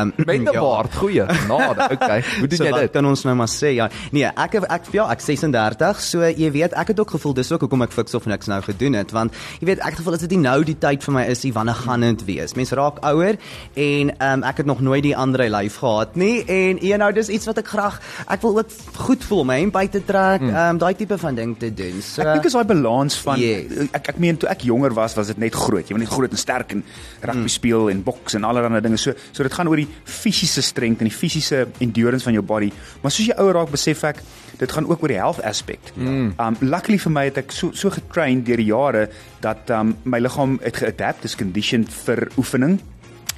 um, 0.00 0.12
met 0.16 0.40
'n 0.40 0.44
baard, 0.44 0.94
goeie. 0.94 1.26
Genade. 1.28 1.88
Okay. 1.90 2.22
Hoe 2.38 2.48
doen 2.50 2.58
so 2.58 2.64
jy 2.64 2.80
dit? 2.80 2.90
kan 2.90 3.06
ons 3.06 3.22
nou 3.22 3.34
maar 3.36 3.48
sê? 3.48 3.74
Ja. 3.74 3.88
Nee, 4.10 4.24
ek 4.24 4.54
ek 4.54 4.82
ja, 4.90 5.10
ek 5.10 5.20
36, 5.20 6.00
so 6.00 6.22
jy 6.22 6.50
weet, 6.50 6.72
ek 6.72 6.88
het 6.88 7.00
ook 7.00 7.10
gevoel 7.10 7.34
dis 7.34 7.52
ook 7.52 7.60
hoekom 7.60 7.82
ek 7.82 7.92
fiks 7.92 8.14
of 8.14 8.26
niks 8.26 8.46
nou 8.46 8.62
gedoen 8.62 8.92
het, 8.92 9.10
want 9.10 9.32
jy 9.60 9.66
weet, 9.66 9.78
ek 9.78 9.94
het 9.94 9.96
gevoel 9.96 10.14
as 10.14 10.20
dit 10.20 10.30
nie 10.30 10.42
nou 10.42 10.64
die 10.64 10.78
tyd 10.78 11.02
vir 11.04 11.14
my 11.14 11.24
is, 11.24 11.44
nie, 11.44 11.52
wanneer 11.52 11.74
gaan 11.74 12.00
dit 12.00 12.24
wees? 12.24 12.54
Mense 12.54 12.74
raak 12.74 12.98
ouer 13.04 13.38
en 13.74 14.10
um, 14.40 14.48
ek 14.48 14.62
het 14.62 14.66
nog 14.66 14.80
nooit 14.80 15.02
die 15.04 15.14
ander 15.16 15.44
lyf 15.50 15.76
gehad 15.82 16.16
nie 16.16 16.44
en 16.48 16.78
you 16.80 16.96
know, 16.96 17.12
dis 17.12 17.28
iets 17.28 17.46
wat 17.46 17.58
ek 17.58 17.68
graag 17.68 18.00
ek 18.28 18.42
wil 18.42 18.58
ook 18.58 18.70
goed 19.06 19.24
voel, 19.24 19.44
my 19.44 19.58
hemp 19.60 19.76
uit 19.76 19.92
te 19.92 20.02
trek, 20.04 20.40
Hmm. 20.40 20.54
um, 20.56 20.78
daai 20.80 20.94
tipe 20.96 21.18
van 21.18 21.34
ding 21.34 21.54
te 21.58 21.70
doen. 21.74 22.00
So 22.02 22.22
Ek 22.22 22.34
dink 22.40 22.44
is 22.46 22.52
daai 22.56 22.64
balans 22.64 23.16
van 23.24 23.38
Yes. 23.40 23.88
ek 23.92 24.08
ek 24.14 24.18
meen 24.18 24.36
toe 24.36 24.48
ek 24.48 24.62
jonger 24.64 24.92
was 24.94 25.14
was 25.16 25.26
dit 25.26 25.38
net 25.38 25.54
groot. 25.54 25.86
Jy 25.88 25.94
moet 25.96 26.06
net 26.08 26.12
groot 26.14 26.30
en 26.30 26.36
sterk 26.38 26.72
en 26.72 26.84
rugby 27.22 27.40
Mm. 27.40 27.48
speel 27.48 27.90
en 27.90 28.02
boks 28.02 28.34
en 28.34 28.44
allerlei 28.44 28.80
dinge. 28.80 28.96
So 28.98 29.12
so 29.32 29.42
dit 29.42 29.52
gaan 29.52 29.68
oor 29.68 29.76
die 29.76 29.88
fisiese 30.04 30.62
strength 30.62 31.00
en 31.00 31.08
die 31.08 31.16
fisiese 31.16 31.66
endurance 31.80 32.24
van 32.24 32.32
jou 32.32 32.42
body. 32.42 32.70
Maar 33.02 33.10
soos 33.10 33.26
jy 33.26 33.34
ouer 33.38 33.54
raak 33.54 33.70
besef 33.70 34.04
ek 34.04 34.22
dit 34.58 34.72
gaan 34.72 34.86
ook 34.86 35.02
oor 35.02 35.08
die 35.08 35.16
health 35.16 35.40
aspek. 35.42 35.80
Mm. 35.96 36.34
Um 36.38 36.56
luckily 36.60 36.98
vir 36.98 37.10
my 37.12 37.24
het 37.24 37.38
ek 37.38 37.52
so 37.52 37.70
so 37.72 37.90
getrain 37.90 38.42
deur 38.44 38.56
die 38.56 38.66
jare 38.66 39.08
dat 39.40 39.70
um 39.70 39.96
my 40.04 40.18
liggaam 40.20 40.58
het 40.62 40.76
geadapt, 40.76 41.24
is 41.24 41.34
conditioned 41.36 41.88
vir 42.04 42.28
oefening 42.36 42.78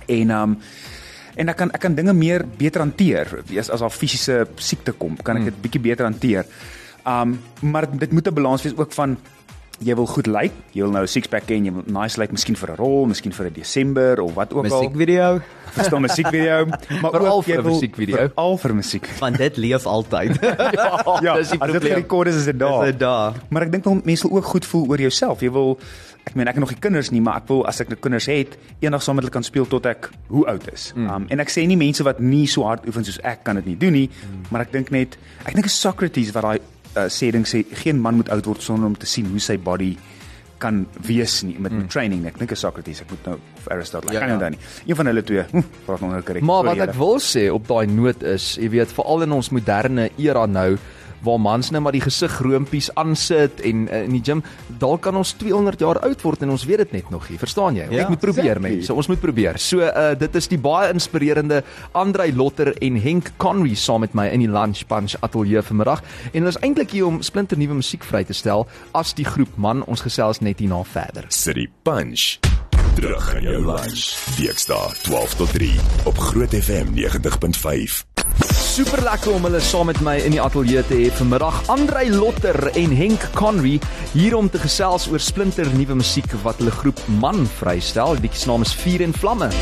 en 0.09 0.30
um 0.30 0.56
en 1.36 1.48
ek 1.48 1.56
kan 1.56 1.70
ek 1.70 1.80
kan 1.80 1.94
dinge 1.94 2.12
meer 2.12 2.44
beter 2.44 2.80
hanteer. 2.84 3.42
As 3.58 3.70
as 3.70 3.80
daar 3.80 3.90
fisiese 3.90 4.46
siekte 4.56 4.92
kom, 4.92 5.16
kan 5.16 5.36
ek 5.40 5.50
dit 5.50 5.62
bietjie 5.62 5.84
beter 5.90 6.08
hanteer. 6.08 6.46
Um 7.06 7.38
maar 7.60 7.88
dit 7.90 8.12
moet 8.12 8.28
'n 8.28 8.34
balans 8.34 8.62
wees 8.62 8.76
ook 8.76 8.92
van 8.92 9.16
jy 9.84 9.94
wil 9.94 10.06
goed 10.06 10.26
lyk, 10.26 10.52
jy 10.72 10.82
wil 10.82 10.90
nou 10.92 11.02
'n 11.02 11.08
six-pack 11.08 11.44
hê 11.50 11.56
en 11.56 11.64
jy 11.64 11.72
wil 11.72 11.84
nice 11.86 12.16
lyk 12.20 12.30
miskien 12.32 12.56
vir 12.56 12.70
'n 12.72 12.76
rol, 12.76 13.06
miskien 13.06 13.32
vir 13.32 13.46
'n 13.46 13.52
Desember 13.52 14.20
of 14.22 14.34
wat 14.34 14.52
ook 14.52 14.64
al. 14.66 14.70
musiekvideo 14.70 15.40
Dis 15.74 15.88
dan 15.88 16.00
'n 16.00 16.06
musiekvideo, 16.06 16.66
maar 17.02 17.10
Veral 17.12 17.36
ook 17.38 17.44
vir 17.44 17.54
jy 17.54 17.58
'n 17.60 17.64
wil- 17.64 17.72
musiekvideo. 17.72 18.16
Veral 18.16 18.56
vir 18.58 18.74
musiek. 18.74 19.06
van 19.06 19.32
dit 19.32 19.56
leef 19.56 19.86
altyd. 19.86 20.38
Ja, 21.22 21.34
dis 21.36 21.50
die 21.50 21.60
as 21.60 21.70
dit 21.70 21.80
probleem. 21.80 21.80
gerekord 21.80 22.28
is, 22.28 22.34
is 22.36 22.44
dit 22.44 22.58
daar. 22.58 22.84
Is 22.84 22.90
dit 22.90 22.98
daar. 23.00 23.32
Maar 23.48 23.62
ek 23.62 23.72
dink 23.72 23.84
wel 23.84 24.00
mense 24.04 24.28
wil 24.28 24.36
ook 24.38 24.44
goed 24.44 24.66
voel 24.66 24.88
oor 24.88 24.98
jouself. 25.00 25.40
Jy 25.40 25.50
wil 25.50 25.78
ek 26.26 26.34
meen 26.34 26.46
ek 26.46 26.54
het 26.54 26.60
nog 26.60 26.70
nie 26.70 26.78
kinders 26.78 27.10
nie, 27.10 27.20
maar 27.20 27.36
ek 27.36 27.48
wil 27.48 27.66
as 27.66 27.80
ek 27.80 27.88
nou 27.88 27.98
kinders 28.00 28.26
het, 28.26 28.56
eendag 28.80 29.02
saam 29.02 29.14
met 29.16 29.24
hulle 29.24 29.32
kan 29.32 29.42
speel 29.42 29.66
tot 29.66 29.86
ek 29.86 30.10
hoe 30.28 30.46
oud 30.46 30.72
is. 30.72 30.92
Hmm. 30.94 31.08
Um 31.10 31.26
en 31.28 31.40
ek 31.40 31.48
sê 31.50 31.66
nie 31.66 31.76
mense 31.76 32.02
wat 32.04 32.20
nie 32.20 32.46
so 32.46 32.62
hard 32.64 32.86
oefen 32.86 33.04
soos 33.04 33.18
ek 33.24 33.42
kan 33.44 33.56
dit 33.56 33.66
nie 33.66 33.76
doen 33.78 33.92
nie, 33.92 34.10
Hmm. 34.10 34.42
maar 34.50 34.60
ek 34.60 34.72
dink 34.72 34.90
net 34.90 35.16
ek 35.46 35.54
dink 35.54 35.66
is 35.66 35.80
Socrates 35.80 36.30
wat 36.32 36.42
daai 36.42 36.58
uh, 36.96 37.08
sê 37.12 37.30
ding 37.34 37.44
sê 37.49 37.64
geen 37.82 38.00
man 38.00 38.16
moet 38.20 38.28
oud 38.34 38.46
word 38.46 38.62
sonder 38.62 38.87
om 38.87 38.96
te 38.99 39.06
sien 39.06 39.26
hoe 39.32 39.40
sy 39.40 39.56
body 39.58 39.94
kan 40.62 40.84
wees 41.02 41.40
nie 41.42 41.56
met, 41.58 41.72
met 41.75 41.88
training. 41.90 42.20
Ek 42.30 42.37
dink 42.38 42.52
is 42.54 42.61
Socrates. 42.62 43.00
Ek 43.02 43.11
moet 43.11 43.25
nou 43.26 43.34
of 43.58 43.64
Aristotle. 43.75 44.12
Ek 44.12 44.14
Ja, 44.14 44.20
kan 44.22 44.28
nie 44.30 44.37
ja. 44.37 44.38
onthou 44.38 44.50
nie. 44.54 44.90
Een 44.92 44.99
van 45.00 45.06
hulle 45.11 45.22
twee. 45.26 45.42
Hm, 45.50 45.62
praat 45.88 46.00
nog 46.04 46.12
nou 46.14 46.20
korrek. 46.22 46.44
Maar 46.46 46.64
wat 46.68 46.82
ek 46.84 46.92
wil 47.00 47.16
sê 47.18 47.49
op 47.50 47.66
daai 47.66 47.87
noot 47.90 48.22
is, 48.22 48.52
jy 48.62 48.68
weet, 48.76 48.92
veral 48.94 49.26
in 49.26 49.32
ons 49.34 49.50
moderne 49.50 50.04
era 50.22 50.46
nou 50.46 50.76
waar 51.22 51.40
mans 51.40 51.70
nou 51.70 51.82
maar 51.82 51.94
die 51.94 52.02
gesig 52.04 52.38
roompies 52.44 52.90
aansit 52.98 53.60
en 53.66 53.86
uh, 53.88 54.02
in 54.06 54.16
die 54.16 54.22
gym, 54.24 54.42
dalk 54.82 55.02
kan 55.06 55.16
ons 55.18 55.34
200 55.40 55.80
jaar 55.82 56.00
oud 56.06 56.24
word 56.24 56.42
en 56.42 56.54
ons 56.54 56.66
weet 56.68 56.84
dit 56.84 56.96
net 56.98 57.10
nog 57.10 57.28
nie. 57.30 57.38
Verstaan 57.40 57.78
jy? 57.78 57.88
Ja, 57.90 58.04
ek 58.04 58.12
moet 58.14 58.22
probeer 58.22 58.56
exactly. 58.56 58.74
mense. 58.76 58.94
Ons 58.94 59.10
moet 59.12 59.22
probeer. 59.22 59.58
So 59.62 59.82
uh 59.82 60.12
dit 60.22 60.34
is 60.38 60.48
die 60.50 60.58
baie 60.60 60.90
inspirerende 60.92 61.62
Andrei 61.98 62.30
Lotter 62.36 62.72
en 62.84 62.98
Henk 63.00 63.32
Conry 63.42 63.74
saam 63.78 64.04
met 64.04 64.14
my 64.18 64.28
in 64.34 64.44
die 64.44 64.50
Lunch 64.50 64.84
Punch 64.90 65.16
ateljee 65.20 65.62
vanmiddag 65.64 66.02
en 66.32 66.42
hulle 66.42 66.52
is 66.52 66.60
eintlik 66.62 66.94
hier 66.94 67.08
om 67.08 67.22
splinter 67.22 67.58
nuwe 67.58 67.80
musiek 67.80 68.04
vry 68.06 68.24
te 68.28 68.36
stel 68.36 68.66
as 68.98 69.14
die 69.18 69.26
groep 69.26 69.56
man. 69.56 69.84
Ons 69.86 70.04
gesels 70.06 70.42
net 70.44 70.62
hierna 70.62 70.82
verder. 70.84 71.28
City 71.30 71.68
Punch. 71.82 72.38
Terug 72.94 73.34
in 73.38 73.48
jou 73.48 73.60
lunch. 73.64 74.08
Dinsdae 74.36 74.92
12 75.08 75.34
tot 75.40 75.52
3 75.58 75.70
op 76.12 76.18
Groot 76.30 76.54
FM 76.60 76.92
90.5. 76.98 78.51
Super 78.72 79.02
lekker 79.04 79.34
om 79.36 79.44
hulle 79.44 79.58
saam 79.60 79.90
met 79.90 79.98
my 80.00 80.14
in 80.24 80.32
die 80.32 80.40
ateljee 80.40 80.80
te 80.88 80.96
hê 80.96 81.10
vanmiddag. 81.12 81.58
Andrei 81.74 82.06
Lotter 82.08 82.56
en 82.70 82.94
Henk 82.96 83.26
Conry 83.36 83.74
hier 84.14 84.32
om 84.38 84.48
te 84.48 84.62
gesels 84.62 85.10
oor 85.12 85.20
splinter 85.20 85.68
nuwe 85.76 85.98
musiek 86.00 86.32
wat 86.40 86.62
hulle 86.62 86.72
groep 86.78 87.04
Man 87.20 87.44
vrystel. 87.58 88.16
Die 88.16 88.30
liedjie 88.30 88.46
se 88.46 88.48
naam 88.48 88.64
is 88.64 88.72
Vuur 88.80 89.04
en 89.04 89.12
Vlamme. 89.12 89.52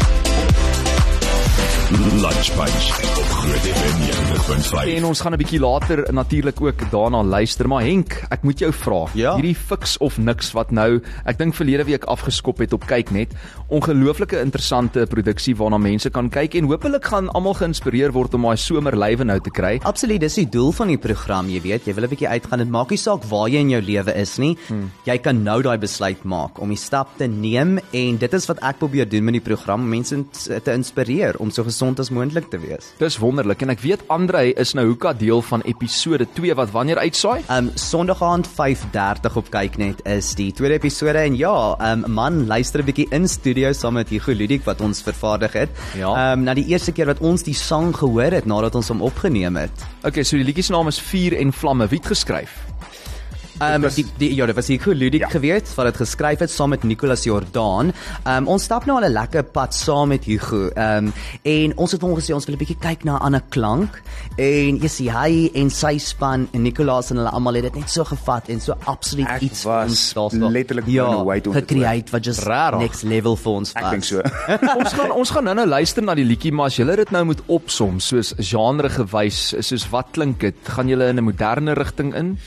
Lunch 1.90 2.54
Punch 2.54 2.90
op 3.18 3.39
Groot 3.40 3.64
FM 3.64 4.00
90.5. 4.04 4.88
En 4.96 5.04
ons 5.08 5.20
gaan 5.20 5.32
'n 5.32 5.40
bietjie 5.40 5.60
later 5.60 6.12
natuurlik 6.12 6.60
ook 6.60 6.90
daarna 6.90 7.22
luister, 7.22 7.68
maar 7.68 7.82
Henk, 7.82 8.22
ek 8.28 8.42
moet 8.42 8.58
jou 8.58 8.72
vra. 8.72 9.06
Ja. 9.14 9.34
Hierdie 9.34 9.56
fiks 9.56 9.98
of 9.98 10.18
niks 10.18 10.52
wat 10.52 10.70
nou, 10.70 11.00
ek 11.24 11.38
dink 11.38 11.54
verlede 11.54 11.84
week 11.84 12.04
afgeskop 12.04 12.58
het 12.58 12.72
op 12.72 12.84
kyk 12.86 13.10
net. 13.10 13.32
Ongelooflike 13.68 14.40
interessante 14.40 15.06
produksie 15.06 15.56
waarna 15.56 15.78
mense 15.78 16.10
kan 16.10 16.28
kyk 16.28 16.54
en 16.54 16.64
hopelik 16.64 17.04
gaan 17.04 17.30
almal 17.30 17.54
geïnspireer 17.54 18.12
word 18.12 18.34
om 18.34 18.42
daai 18.42 18.56
somer 18.56 18.96
lywe 18.96 19.24
nou 19.24 19.40
te 19.40 19.50
kry. 19.50 19.80
Absoluut, 19.82 20.20
dis 20.20 20.34
die 20.34 20.48
doel 20.48 20.72
van 20.72 20.88
die 20.88 20.98
program, 20.98 21.48
jy 21.48 21.60
weet, 21.60 21.86
jy 21.86 21.94
wil 21.94 22.04
'n 22.04 22.08
bietjie 22.08 22.28
uitgaan. 22.28 22.58
Dit 22.58 22.68
maak 22.68 22.90
nie 22.90 22.98
saak 22.98 23.24
waar 23.24 23.48
jy 23.48 23.60
in 23.60 23.70
jou 23.70 23.80
lewe 23.82 24.14
is 24.14 24.38
nie. 24.38 24.56
Hmm. 24.68 24.90
Jy 25.06 25.18
kan 25.18 25.42
nou 25.42 25.62
daai 25.62 25.78
besluit 25.78 26.24
maak 26.24 26.60
om 26.60 26.68
die 26.68 26.76
stap 26.76 27.16
te 27.16 27.26
neem 27.26 27.78
en 27.92 28.16
dit 28.18 28.34
is 28.34 28.46
wat 28.46 28.58
ek 28.62 28.78
probeer 28.78 29.08
doen 29.08 29.24
met 29.24 29.32
die 29.32 29.40
program, 29.54 29.88
mense 29.88 30.24
te 30.62 30.72
inspireer 30.72 31.36
om 31.38 31.50
so 31.50 31.64
gesond 31.64 31.98
as 32.00 32.10
moontlik 32.10 32.50
te 32.50 32.58
wees. 32.58 32.92
Dis 32.98 33.16
wonderlik 33.30 33.62
en 33.62 33.70
ek 33.70 33.82
weet 33.84 34.02
Andrei 34.10 34.50
is 34.58 34.72
nou 34.74 34.88
hoeka 34.88 35.12
deel 35.14 35.42
van 35.46 35.62
episode 35.68 36.26
2 36.34 36.56
wat 36.58 36.72
wanneer 36.74 36.98
uitsaai? 36.98 37.44
Um 37.52 37.70
Sondag 37.78 38.22
aand 38.26 38.48
5:30 38.48 39.36
op 39.38 39.50
Kyknet 39.54 40.02
is 40.08 40.32
die 40.38 40.50
tweede 40.56 40.80
episode 40.80 41.22
en 41.22 41.36
ja, 41.38 41.54
um 41.92 42.02
man, 42.10 42.46
luister 42.50 42.82
'n 42.82 42.88
bietjie 42.90 43.06
in 43.14 43.28
studio 43.28 43.72
saam 43.72 43.94
met 43.94 44.10
Hugo 44.10 44.32
Ludik 44.32 44.64
wat 44.64 44.80
ons 44.80 45.02
vervaardig 45.02 45.52
het. 45.52 45.70
Ja. 45.94 46.32
Um 46.32 46.42
na 46.42 46.54
die 46.54 46.66
eerste 46.66 46.92
keer 46.92 47.06
wat 47.06 47.20
ons 47.20 47.42
die 47.42 47.54
sang 47.54 47.94
gehoor 47.94 48.32
het 48.32 48.46
nadat 48.46 48.74
ons 48.74 48.88
hom 48.88 49.02
opgeneem 49.02 49.56
het. 49.56 49.86
Okay, 50.02 50.24
so 50.24 50.36
die 50.36 50.44
liedjie 50.44 50.64
se 50.64 50.72
naam 50.72 50.88
is 50.88 50.98
Vuur 50.98 51.36
en 51.38 51.52
Vlamme. 51.52 51.86
Wie 51.86 51.98
het 51.98 52.10
geskryf? 52.10 52.50
Um 53.62 53.82
was- 53.82 53.94
die, 53.94 54.06
die 54.18 54.34
ja, 54.34 54.46
dit 54.46 54.54
was 54.56 54.68
Hugo 54.68 54.92
Ludik 54.92 55.20
Ja. 55.20 55.28
gewees 55.28 55.74
wat 55.76 55.86
dit 55.86 55.96
geskryf 55.96 56.38
het 56.38 56.50
saam 56.50 56.70
met 56.70 56.82
Nicolas 56.82 57.24
Jordaan. 57.24 57.92
Um 58.26 58.46
ons 58.48 58.62
stap 58.64 58.86
nou 58.86 58.96
al 59.02 59.08
'n 59.08 59.12
lekker 59.12 59.42
pad 59.44 59.74
saam 59.74 60.08
met 60.08 60.24
Hugo. 60.24 60.70
Um 60.76 61.12
en 61.42 61.76
ons 61.76 61.92
het 61.92 62.00
hom 62.00 62.14
gesê 62.16 62.32
ons 62.34 62.46
wil 62.46 62.54
'n 62.54 62.58
bietjie 62.58 62.78
kyk 62.80 63.04
na 63.04 63.16
'n 63.16 63.20
ander 63.22 63.42
klank. 63.50 64.00
En 64.38 64.78
jy 64.80 64.88
sien 64.88 65.08
hy 65.12 65.50
en 65.54 65.70
sy 65.70 65.98
span 65.98 66.48
en 66.52 66.62
Nicolas 66.62 67.10
en 67.10 67.16
hulle 67.16 67.30
almal 67.30 67.54
het 67.54 67.62
dit 67.64 67.74
net 67.74 67.90
so 67.90 68.04
gevat 68.04 68.48
en 68.48 68.60
so 68.60 68.74
absoluut 68.86 69.28
Ek 69.28 69.42
iets 69.42 69.64
was 69.64 69.90
ons 69.90 70.12
daarso- 70.14 70.50
letterlik 70.50 70.86
ja, 70.86 71.06
ons 71.16 71.42
dit 71.42 71.52
gecreate 71.54 72.10
wat 72.12 72.24
just 72.24 72.42
Rarig. 72.46 72.80
next 72.80 73.02
level 73.02 73.36
vir 73.36 73.52
ons 73.52 73.72
Ek 73.74 73.82
was. 73.82 73.90
dink 73.90 74.04
so. 74.04 74.20
ons 74.80 74.92
gaan 74.92 75.10
ons 75.10 75.30
gaan 75.30 75.44
nou-nou 75.44 75.66
luister 75.66 76.02
na 76.02 76.14
die 76.14 76.24
liedjie, 76.24 76.52
maar 76.52 76.66
as 76.66 76.76
julle 76.76 76.96
dit 76.96 77.10
nou 77.10 77.24
moet 77.24 77.40
opsom 77.46 78.00
soos 78.00 78.34
genre 78.38 78.88
gewys, 78.88 79.54
soos 79.60 79.88
wat 79.90 80.06
klink 80.12 80.40
dit? 80.40 80.54
Gaan 80.64 80.88
julle 80.88 81.08
in 81.08 81.16
'n 81.18 81.24
moderne 81.24 81.74
rigting 81.74 82.14
in? 82.14 82.38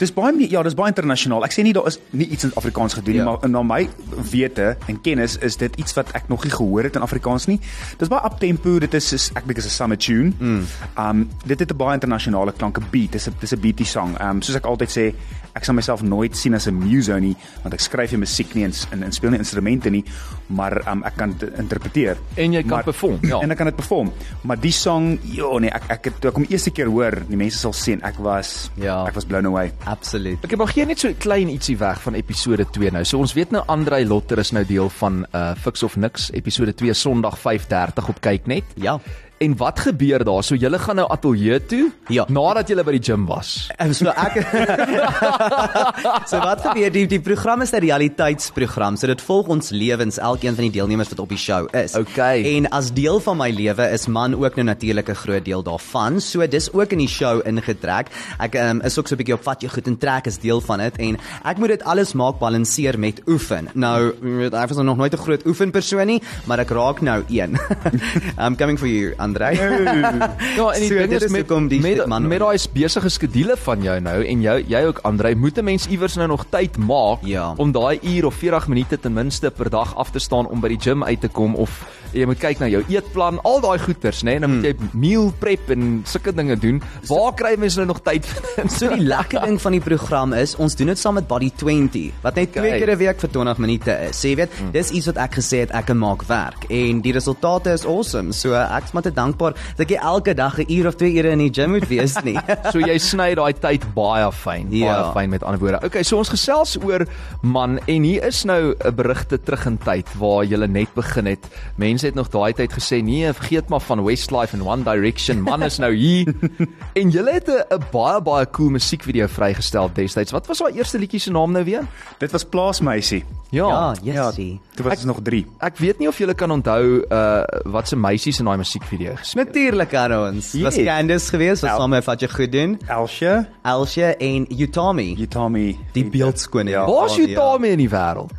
Dis 0.00 0.12
baie 0.12 0.46
ja, 0.50 0.62
dis 0.62 0.74
baie 0.74 0.88
internasionaal. 0.88 1.44
Ek 1.44 1.52
sê 1.52 1.62
nie 1.62 1.72
daar 1.76 1.86
is 1.86 1.98
nie 2.16 2.26
iets 2.32 2.44
in 2.44 2.52
Afrikaans 2.56 2.94
gedoen 2.94 3.14
nie, 3.14 3.22
Ja. 3.22 3.24
maar 3.24 3.48
na 3.50 3.62
my 3.62 3.88
wete 4.30 4.76
en 4.88 5.00
kennis 5.00 5.36
is 5.38 5.56
dit 5.56 5.76
iets 5.76 5.92
wat 5.94 6.10
ek 6.14 6.28
nog 6.28 6.44
nie 6.44 6.50
gehoor 6.52 6.82
het 6.82 6.96
in 6.96 7.02
Afrikaans 7.02 7.46
nie. 7.46 7.60
Dis 7.98 8.08
baie 8.08 8.24
uptempo, 8.24 8.78
dit 8.78 8.94
is 8.94 9.12
is 9.12 9.30
ek 9.34 9.46
dink 9.46 9.58
is 9.58 9.66
'n 9.66 9.70
summer 9.70 9.98
tune. 9.98 10.32
Mm. 10.38 10.64
Um 10.98 11.28
dit 11.46 11.58
het 11.58 11.70
'n 11.70 11.76
baie 11.76 11.94
internasionale 11.94 12.52
klanke 12.52 12.80
beat. 12.90 13.12
Dis 13.12 13.28
'n 13.28 13.34
dis 13.40 13.52
'n 13.52 13.60
beatie 13.60 13.86
song. 13.86 14.16
Um 14.20 14.40
soos 14.42 14.56
ek 14.56 14.64
altyd 14.64 14.88
sê, 14.90 15.14
ek 15.54 15.64
sal 15.64 15.74
myself 15.74 16.02
nooit 16.02 16.36
sien 16.36 16.54
as 16.54 16.66
'n 16.68 16.74
muso 16.78 17.18
nie, 17.18 17.36
want 17.62 17.74
ek 17.74 17.80
skryf 17.80 18.12
nie 18.12 18.18
musiek 18.20 18.54
nie 18.54 18.64
en, 18.64 18.72
en, 18.92 19.02
en 19.02 19.12
speel 19.12 19.30
nie 19.30 19.38
instrumente 19.38 19.90
nie, 19.90 20.04
maar 20.48 20.82
um 20.92 21.02
ek 21.04 21.16
kan 21.16 21.34
dit 21.38 21.58
interpreteer. 21.58 22.16
En 22.36 22.52
jy 22.52 22.62
kan 22.62 22.70
maar, 22.70 22.84
perform, 22.84 23.18
ja. 23.22 23.40
En 23.40 23.50
ek 23.50 23.56
kan 23.56 23.66
dit 23.66 23.76
perform. 23.76 24.12
Maar 24.42 24.60
die 24.60 24.72
song, 24.72 25.18
jo 25.22 25.58
nee, 25.58 25.70
ek 25.70 25.82
ek 25.90 26.04
het 26.04 26.20
toe 26.20 26.30
ek 26.30 26.36
hom 26.36 26.46
eerste 26.48 26.70
keer 26.70 26.86
hoor, 26.86 27.16
die 27.28 27.36
mense 27.36 27.58
sal 27.58 27.72
sien, 27.72 28.00
ek 28.02 28.18
was 28.18 28.70
Ja. 28.76 29.04
ek 29.06 29.14
was 29.14 29.24
blown 29.24 29.46
away. 29.46 29.72
Absoluut. 29.84 30.38
Ek 30.44 30.56
mag 30.58 30.72
gee 30.72 30.84
net 30.86 30.98
so 30.98 31.12
klein 31.18 31.48
ietsie 31.48 31.76
weg 31.78 32.00
van 32.02 32.14
episode 32.14 32.64
2 32.70 32.90
nou. 32.90 33.04
So 33.04 33.18
ons 33.18 33.32
weet 33.34 33.50
nou 33.52 33.62
Andrei 33.68 34.04
Lotter 34.06 34.38
is 34.38 34.52
nou 34.52 34.64
deel 34.64 34.88
van 34.88 35.26
uh 35.34 35.54
Fix 35.54 35.82
of 35.82 35.96
Niks 35.96 36.30
episode 36.32 36.72
2 36.74 36.92
Sondag 36.94 37.38
5:30 37.38 38.08
op 38.08 38.20
kyk 38.20 38.46
net. 38.46 38.64
Ja. 38.76 38.98
En 39.40 39.54
wat 39.56 39.78
gebeur 39.80 40.20
daar? 40.24 40.42
So 40.44 40.54
julle 40.60 40.76
gaan 40.78 40.98
nou 41.00 41.06
ateljee 41.10 41.62
toe 41.66 41.86
Ja. 42.12 42.26
nadat 42.28 42.68
julle 42.68 42.82
by 42.84 42.92
die 42.98 43.00
gym 43.06 43.22
was. 43.24 43.70
En 43.80 43.94
so 43.96 44.10
ek 44.12 44.34
So 46.30 46.36
wat 46.44 46.60
gebeur 46.66 46.92
die 46.92 47.06
die 47.08 47.20
program 47.24 47.62
is 47.64 47.72
'n 47.72 47.80
realiteitsprogram. 47.80 48.96
So 49.00 49.06
dit 49.06 49.22
volg 49.22 49.46
ons 49.48 49.70
lewens 49.70 50.18
elkeen 50.18 50.54
van 50.54 50.64
die 50.68 50.70
deelnemers 50.76 51.08
wat 51.08 51.18
op 51.24 51.28
die 51.32 51.38
show 51.38 51.68
is. 51.74 51.94
Okay. 51.96 52.42
En 52.56 52.68
as 52.68 52.92
deel 52.92 53.20
van 53.20 53.36
my 53.36 53.48
lewe 53.50 53.88
is 53.92 54.06
man 54.06 54.34
ook 54.34 54.56
nou 54.56 54.66
natuurlik 54.66 55.08
'n 55.08 55.14
groot 55.14 55.44
deel 55.44 55.62
daarvan. 55.62 56.20
So 56.20 56.46
dis 56.46 56.72
ook 56.72 56.92
in 56.92 56.98
die 56.98 57.08
show 57.08 57.40
ingetrek. 57.46 58.08
Ek 58.38 58.54
um, 58.54 58.80
is 58.84 58.98
ook 58.98 59.08
so 59.08 59.14
'n 59.14 59.18
bietjie 59.18 59.34
op 59.34 59.42
vat 59.42 59.60
jou 59.60 59.72
goed 59.72 59.86
en 59.86 59.96
trek 59.98 60.26
is 60.26 60.38
deel 60.38 60.60
van 60.60 60.78
dit 60.78 60.96
en 60.96 61.16
ek 61.44 61.56
moet 61.58 61.68
dit 61.68 61.82
alles 61.82 62.12
maak 62.12 62.38
balanseer 62.38 62.98
met 62.98 63.22
oefen. 63.26 63.68
Nou, 63.74 64.12
jy 64.22 64.36
weet, 64.36 64.54
ek 64.54 64.68
was 64.68 64.76
nog 64.84 64.96
nooit 64.96 65.12
'n 65.14 65.16
groot 65.16 65.46
oefenpersoon 65.46 66.06
nie, 66.06 66.22
maar 66.46 66.58
ek 66.58 66.70
raak 66.70 67.00
nou 67.00 67.24
een. 67.28 67.58
I'm 68.38 68.56
coming 68.56 68.78
for 68.78 68.88
you, 68.88 69.14
Andre. 69.30 69.50
Ja, 70.56 70.66
en 70.74 70.80
die 70.80 70.88
So, 70.88 70.94
ding 70.98 71.10
dit 71.10 71.22
is 71.22 71.30
met 71.32 71.46
hoekom 71.46 71.68
die 71.70 71.80
met, 71.80 72.06
man- 72.10 72.26
met 72.28 72.40
daai 72.42 72.58
besige 72.74 73.08
skedule 73.12 73.56
van 73.56 73.82
jou 73.82 73.96
nou 74.00 74.18
en 74.26 74.40
jou 74.44 74.56
jy 74.68 74.82
ook 74.88 74.98
Andre, 75.06 75.34
moet 75.34 75.58
'n 75.58 75.64
mens 75.64 75.86
iewers 75.88 76.16
nou 76.16 76.28
nog 76.28 76.44
tyd 76.50 76.76
maak 76.78 77.18
Ja. 77.24 77.52
om 77.56 77.72
daai 77.72 77.98
uur 78.02 78.26
of 78.26 78.34
40 78.34 78.68
minute 78.68 78.98
ten 79.00 79.12
minste 79.12 79.50
per 79.50 79.70
dag 79.70 79.94
af 79.96 80.10
te 80.10 80.18
staan 80.18 80.46
om 80.48 80.60
by 80.60 80.68
die 80.68 80.80
gym 80.80 81.04
uit 81.04 81.20
te 81.20 81.28
kom 81.28 81.54
of 81.54 81.70
jy 82.12 82.24
moet 82.26 82.38
kyk 82.38 82.58
na 82.58 82.66
jou 82.66 82.82
eetplan, 82.88 83.38
al 83.44 83.60
daai 83.60 83.78
goeters, 83.78 84.22
né? 84.22 84.30
Nee? 84.30 84.40
Dan 84.40 84.50
moet 84.54 84.64
jy 84.64 84.74
meal 84.92 85.32
prep 85.38 85.70
en 85.70 86.02
sulke 86.04 86.32
dinge 86.34 86.56
doen. 86.58 86.82
Waar 87.06 87.34
kry 87.34 87.54
mense 87.58 87.76
nou 87.76 87.86
nog 87.86 88.00
tyd 88.02 88.26
vir? 88.30 88.68
So 88.70 88.88
die 88.88 89.00
lekker 89.06 89.40
ding 89.46 89.60
van 89.60 89.72
die 89.72 89.80
program 89.80 90.32
is 90.32 90.56
ons 90.56 90.74
doen 90.74 90.86
dit 90.86 90.98
saam 90.98 91.14
met 91.14 91.26
Body 91.28 91.50
20 91.56 92.10
wat 92.22 92.34
net 92.34 92.52
twee 92.52 92.78
keer 92.78 92.90
'n 92.90 92.98
week 92.98 93.20
vir 93.20 93.30
20 93.30 93.58
minute 93.58 93.98
is. 94.08 94.20
So 94.20 94.28
jy 94.28 94.36
weet, 94.36 94.50
Hmm. 94.58 94.70
dis 94.72 94.90
iets 94.90 95.06
wat 95.06 95.16
ek 95.16 95.34
gesê 95.38 95.60
het 95.60 95.70
ek 95.70 95.86
kan 95.86 95.98
maak 95.98 96.22
werk 96.26 96.64
en 96.68 97.00
die 97.00 97.12
resultate 97.12 97.70
is 97.72 97.84
awesome. 97.86 98.32
So 98.32 98.54
ek's 98.54 98.92
maar 98.92 99.02
te 99.02 99.12
dankbaar 99.20 99.54
dat 99.76 99.84
ek 99.90 99.96
elke 100.00 100.34
dag 100.34 100.58
'n 100.58 100.66
uur 100.72 100.86
of 100.88 100.96
2 100.96 101.12
ure 101.20 101.30
in 101.36 101.38
die 101.44 101.50
gym 101.52 101.70
moet 101.76 101.88
wees 101.88 102.16
nie. 102.24 102.38
So 102.72 102.78
jy 102.80 102.98
sny 102.98 103.34
daai 103.36 103.52
tyd 103.52 103.84
baie 103.94 104.30
fyn, 104.32 104.68
baie 104.70 104.80
Ja. 104.84 105.12
fyn 105.12 105.30
met 105.30 105.42
ander 105.44 105.60
woorde. 105.60 105.80
Okay, 105.86 106.02
so 106.02 106.16
ons 106.18 106.28
gesels 106.32 106.76
oor 106.82 107.04
man 107.42 107.78
en 107.86 108.02
hier 108.02 108.24
is 108.26 108.44
nou 108.44 108.74
'n 108.74 108.94
berigte 108.94 109.38
terug 109.42 109.66
in 109.66 109.78
tyd 109.78 110.06
waar 110.18 110.44
jy 110.44 110.56
net 110.66 110.94
begin 110.94 111.26
het. 111.26 111.44
Mense 111.76 112.06
het 112.06 112.14
nog 112.14 112.28
daai 112.30 112.52
tyd 112.52 112.72
gesê, 112.72 113.02
"Nee, 113.02 113.32
vergeet 113.32 113.68
maar 113.68 113.80
van 113.80 114.04
Westlife 114.04 114.56
en 114.56 114.62
One 114.66 114.82
Direction. 114.84 115.42
Man 115.42 115.62
is 115.62 115.78
nou 115.78 115.92
hier." 115.94 116.34
en 117.00 117.10
jy 117.10 117.24
het 117.32 117.48
'n 117.48 117.82
baie 117.92 118.20
baie 118.20 118.46
cool 118.50 118.70
musiekvideo 118.70 119.26
vrygestel 119.26 119.90
destyds. 119.94 120.32
Wat 120.32 120.46
was 120.46 120.58
daai 120.58 120.72
eerste 120.76 120.98
liedjie 120.98 121.20
se 121.20 121.30
naam 121.30 121.52
nou 121.52 121.64
weer? 121.64 121.82
Dit 122.18 122.30
was 122.32 122.44
Plaasmeisie. 122.44 123.24
ja, 123.50 123.66
Ja, 123.66 123.94
jessie. 124.02 124.60
Toe 124.74 124.84
was 124.84 124.94
ons 124.96 125.04
nog 125.04 125.18
3. 125.22 125.46
Ek 125.60 125.78
weet 125.78 125.98
nie 125.98 126.08
of 126.08 126.18
julle 126.18 126.34
kan 126.34 126.50
onthou 126.50 127.02
uh 127.10 127.42
wat 127.64 127.88
se 127.88 127.96
meisies 127.96 128.38
in 128.38 128.44
daai 128.44 128.56
musiekvideo 128.56 129.09
gespeel. 129.16 129.44
Natuurlik 129.44 129.94
aan 129.94 130.12
ons. 130.26 130.52
Was 130.62 130.74
Yes. 130.76 130.84
Candice 130.86 131.28
geweest 131.30 131.60
wat 131.62 131.70
Ja. 131.70 131.76
saam 131.76 131.90
met 131.90 132.04
wat 132.04 132.20
jy 132.20 132.28
goed 132.28 132.52
doen. 132.52 132.78
Elsje, 132.88 133.46
Elsje 133.62 134.16
en 134.16 134.46
Utami. 134.58 135.16
Utami, 135.20 135.78
Die 135.92 136.04
beeldskoning. 136.10 136.70
Ja. 136.70 136.86
Waar 136.86 137.06
is 137.06 137.16
ja. 137.16 137.34
daarmee 137.34 137.70
in 137.70 137.78
die 137.78 137.88
wêreld? 137.90 138.30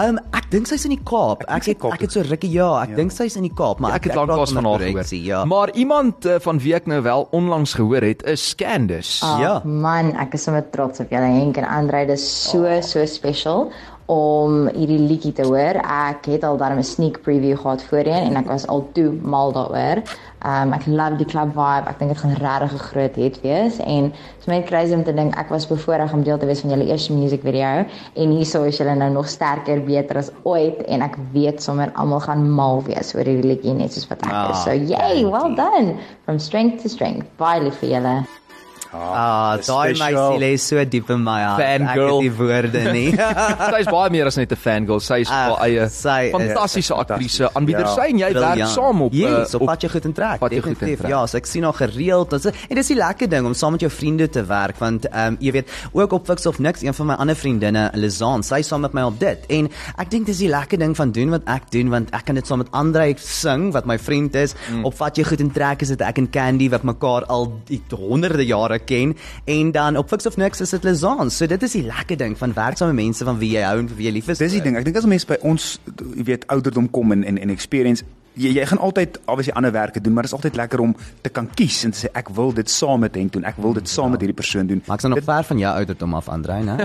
Um 0.00 0.16
ek 0.32 0.46
dink 0.50 0.66
sy's 0.66 0.84
in 0.84 0.90
die 0.94 1.00
Kaap. 1.04 1.42
Ek 1.48 1.64
het 1.66 1.78
Kaap 1.78 1.92
ek 1.92 2.00
het 2.00 2.12
so 2.12 2.20
rukkie 2.24 2.50
ja, 2.50 2.82
ek 2.82 2.94
dink 2.96 3.10
sy's 3.12 3.36
in 3.36 3.42
die 3.42 3.52
Kaap, 3.54 3.80
maar 3.80 3.90
Ja, 3.90 3.96
ek 3.96 4.04
het 4.04 4.14
lanklaas 4.14 4.52
van 4.52 4.64
haar 4.64 4.78
gehoor. 4.80 5.04
Ja. 5.10 5.44
Maar 5.44 5.70
iemand 5.74 6.24
uh, 6.26 6.34
van 6.40 6.58
wie 6.58 6.74
ek 6.74 6.86
nou 6.86 7.02
wel 7.02 7.28
onlangs 7.30 7.74
gehoor 7.74 8.00
het, 8.00 8.22
is 8.22 8.54
Candice. 8.54 9.24
Ah, 9.26 9.38
Ja. 9.40 9.60
Man, 9.64 10.14
ek 10.16 10.32
is 10.34 10.42
sommer 10.42 10.64
trots 10.70 11.00
op 11.00 11.10
julle 11.10 11.28
Henk 11.40 11.56
en 11.56 11.64
Andre. 11.68 12.06
Dit 12.06 12.16
is 12.18 12.50
so 12.50 12.80
so 12.80 13.04
special 13.06 13.72
om 14.10 14.66
hierdie 14.74 14.98
liedjie 14.98 15.32
te 15.38 15.44
hoor. 15.46 15.78
Ek 15.86 16.26
het 16.26 16.42
al 16.44 16.56
daarmee 16.58 16.82
'n 16.82 16.92
sneak 16.96 17.20
preview 17.22 17.56
gehad 17.56 17.82
voorheen 17.82 18.26
en 18.30 18.36
ek 18.36 18.46
was 18.46 18.66
al 18.66 18.88
toe 18.92 19.12
mal 19.22 19.52
daaroor. 19.52 20.02
Um 20.44 20.72
ek 20.72 20.86
love 20.86 21.16
die 21.16 21.26
club 21.26 21.52
vibe. 21.54 21.86
Ek 21.88 21.98
dink 21.98 22.10
dit 22.10 22.18
gaan 22.18 22.34
regtig 22.34 22.72
'n 22.72 22.78
groot 22.90 23.14
hit 23.16 23.40
wees 23.42 23.78
en 23.78 24.02
dit 24.10 24.40
is 24.40 24.46
my 24.46 24.62
crazy 24.62 24.94
om 24.94 25.04
te 25.04 25.14
dink 25.14 25.36
ek 25.38 25.48
was 25.48 25.66
bevoorreg 25.66 26.12
om 26.12 26.22
deel 26.22 26.38
te 26.38 26.46
wees 26.46 26.60
van 26.60 26.70
julle 26.70 26.86
eerste 26.90 27.12
music 27.12 27.42
video 27.42 27.84
en 28.16 28.30
hierso 28.30 28.62
is 28.62 28.78
julle 28.78 28.94
nou 28.94 29.10
nog 29.10 29.28
sterker, 29.28 29.84
beter 29.84 30.16
as 30.16 30.30
ooit 30.42 30.82
en 30.88 31.02
ek 31.02 31.16
weet 31.32 31.62
sommer 31.62 31.92
almal 31.94 32.20
gaan 32.20 32.50
mal 32.50 32.82
wees 32.82 33.14
oor 33.14 33.24
hierdie 33.24 33.48
liedjie 33.48 33.74
net 33.74 33.92
soos 33.92 34.08
wat 34.08 34.22
ek 34.26 34.32
Ah, 34.32 34.50
is. 34.50 34.62
So 34.64 34.70
yay, 34.72 35.24
well 35.24 35.54
done. 35.54 35.98
From 36.24 36.38
strength 36.38 36.82
to 36.82 36.88
strength. 36.88 37.26
Baie 37.36 37.60
lief 37.62 37.74
vir 37.78 37.88
julle. 37.90 38.39
Ah, 38.90 39.54
daai 39.62 39.94
meisie 39.94 40.38
lê 40.42 40.50
so 40.58 40.82
diep 40.84 41.10
in 41.14 41.22
my 41.22 41.38
hart. 41.44 41.62
Fangirl. 41.62 41.90
Ek 41.90 42.10
het 42.10 42.24
die 42.24 42.32
woorde 42.38 42.82
nie. 42.94 43.10
Sy's 43.74 43.90
baie 43.90 44.10
meer 44.10 44.30
as 44.30 44.38
net 44.40 44.50
'n 44.50 44.58
fangirl. 44.58 45.00
Sy's 45.00 45.30
Ag, 45.30 45.36
haar 45.36 45.62
eie 45.68 45.86
sy 45.94 46.16
is 46.26 46.34
fantastiese 46.34 46.96
aktrise, 46.98 47.50
aanbieder. 47.54 47.86
Ja. 47.86 47.94
Sy 47.94 48.06
en 48.10 48.22
jy 48.24 48.30
werk 48.34 48.64
saam 48.74 49.04
op 49.06 49.14
yes, 49.14 49.54
uh, 49.54 49.60
op 49.60 49.66
pad 49.70 49.86
jy 49.86 49.90
goed 49.94 50.08
en 50.10 50.16
trek. 50.18 50.42
Pad 50.42 50.56
jy 50.56 50.62
goed 50.64 50.72
en 50.72 50.78
definitief. 50.78 51.04
trek. 51.04 51.14
Ja, 51.14 51.20
so 51.30 51.38
ek 51.38 51.46
sien 51.46 51.66
haar 51.68 51.78
gereeld. 51.78 52.34
Dit 52.34 52.50
is 52.50 52.66
en 52.68 52.80
dis 52.80 52.90
die 52.94 52.98
lekker 52.98 53.30
ding 53.30 53.46
om 53.46 53.54
saam 53.54 53.76
met 53.78 53.86
jou 53.86 53.92
vriende 53.94 54.28
te 54.28 54.42
werk 54.48 54.82
want 54.82 55.06
ehm 55.06 55.36
um, 55.36 55.38
jy 55.40 55.54
weet 55.60 55.70
ook 55.92 56.18
op 56.18 56.26
Fix 56.26 56.46
of 56.50 56.58
Niks, 56.58 56.82
een 56.82 56.94
van 56.94 57.12
my 57.12 57.18
ander 57.22 57.38
vriendinne, 57.38 57.90
Lizaan, 57.94 58.42
sy 58.42 58.60
is 58.64 58.68
saam 58.70 58.82
met 58.82 58.92
my 58.96 59.06
op 59.06 59.20
dit. 59.22 59.46
En 59.48 59.70
ek 60.02 60.10
dink 60.10 60.26
dis 60.26 60.42
die 60.42 60.50
lekker 60.50 60.78
ding 60.82 60.96
van 60.98 61.14
doen 61.14 61.30
wat 61.30 61.46
ek 61.46 61.70
doen 61.70 61.94
want 61.94 62.10
ek 62.16 62.26
kan 62.26 62.34
dit 62.34 62.46
saam 62.46 62.58
met 62.64 62.74
Andre 62.74 63.14
sing 63.22 63.70
wat 63.72 63.86
my 63.86 63.96
vriend 63.98 64.34
is. 64.34 64.54
Mm. 64.68 64.84
Op 64.88 64.98
Vat 65.00 65.16
jy 65.16 65.24
goed 65.24 65.40
en 65.40 65.50
trek 65.54 65.82
is 65.86 65.94
dit 65.94 66.02
ek 66.04 66.18
en 66.18 66.28
Candy 66.30 66.68
wat 66.72 66.82
mekaar 66.82 67.24
al 67.32 67.48
die 67.70 67.80
honderde 67.94 68.44
jare 68.44 68.79
ken 68.84 69.16
en 69.44 69.72
dan 69.72 69.96
op 69.96 70.08
Fix 70.08 70.26
of 70.26 70.36
Niks 70.36 70.60
is 70.60 70.70
dit 70.70 70.84
Lizaan. 70.84 71.30
So 71.30 71.46
dit 71.46 71.62
is 71.62 71.72
die 71.72 71.84
lekker 71.86 72.16
ding 72.16 72.38
van 72.38 72.54
werk 72.54 72.76
saam 72.76 72.94
met 72.94 73.04
mense 73.04 73.24
van 73.24 73.38
wie 73.38 73.52
jy 73.56 73.64
hou 73.66 73.78
en 73.78 73.88
vir 73.88 73.96
wie 73.96 74.06
jy 74.06 74.12
lief 74.12 74.28
is. 74.28 74.38
Dis 74.38 74.56
die 74.56 74.62
ding. 74.62 74.76
Ek 74.76 74.84
dink 74.84 74.96
as 74.96 75.08
mense 75.08 75.26
by 75.26 75.38
ons 75.46 75.78
jy 76.16 76.26
weet 76.32 76.46
ouderdom 76.52 76.90
kom 76.90 77.12
en 77.12 77.24
en 77.24 77.38
en 77.38 77.50
experience 77.50 78.04
jy 78.38 78.52
jy 78.54 78.66
gaan 78.70 78.78
altyd 78.78 79.18
obviously 79.24 79.54
ander 79.56 79.72
werke 79.72 80.00
doen, 80.00 80.12
maar 80.14 80.22
dit 80.26 80.32
is 80.32 80.36
altyd 80.36 80.56
lekker 80.56 80.80
om 80.80 80.94
te 81.22 81.30
kan 81.34 81.48
kies 81.54 81.84
en 81.84 81.94
te 81.94 82.04
sê 82.04 82.10
ek 82.14 82.30
wil 82.36 82.52
dit 82.54 82.70
saam 82.70 83.00
met 83.00 83.14
Henk 83.14 83.32
doen. 83.32 83.44
Ek 83.44 83.58
wil 83.58 83.74
dit 83.76 83.88
saam 83.88 84.10
met 84.14 84.20
hierdie 84.22 84.36
persoon 84.36 84.66
doen. 84.70 84.82
Maar 84.86 84.96
ek's 85.00 85.06
nou 85.08 85.14
nog 85.14 85.24
ver 85.24 85.44
van 85.50 85.58
jou 85.58 85.72
ouderdom 85.82 86.14
af, 86.14 86.28
Andre, 86.28 86.60
né? 86.62 86.76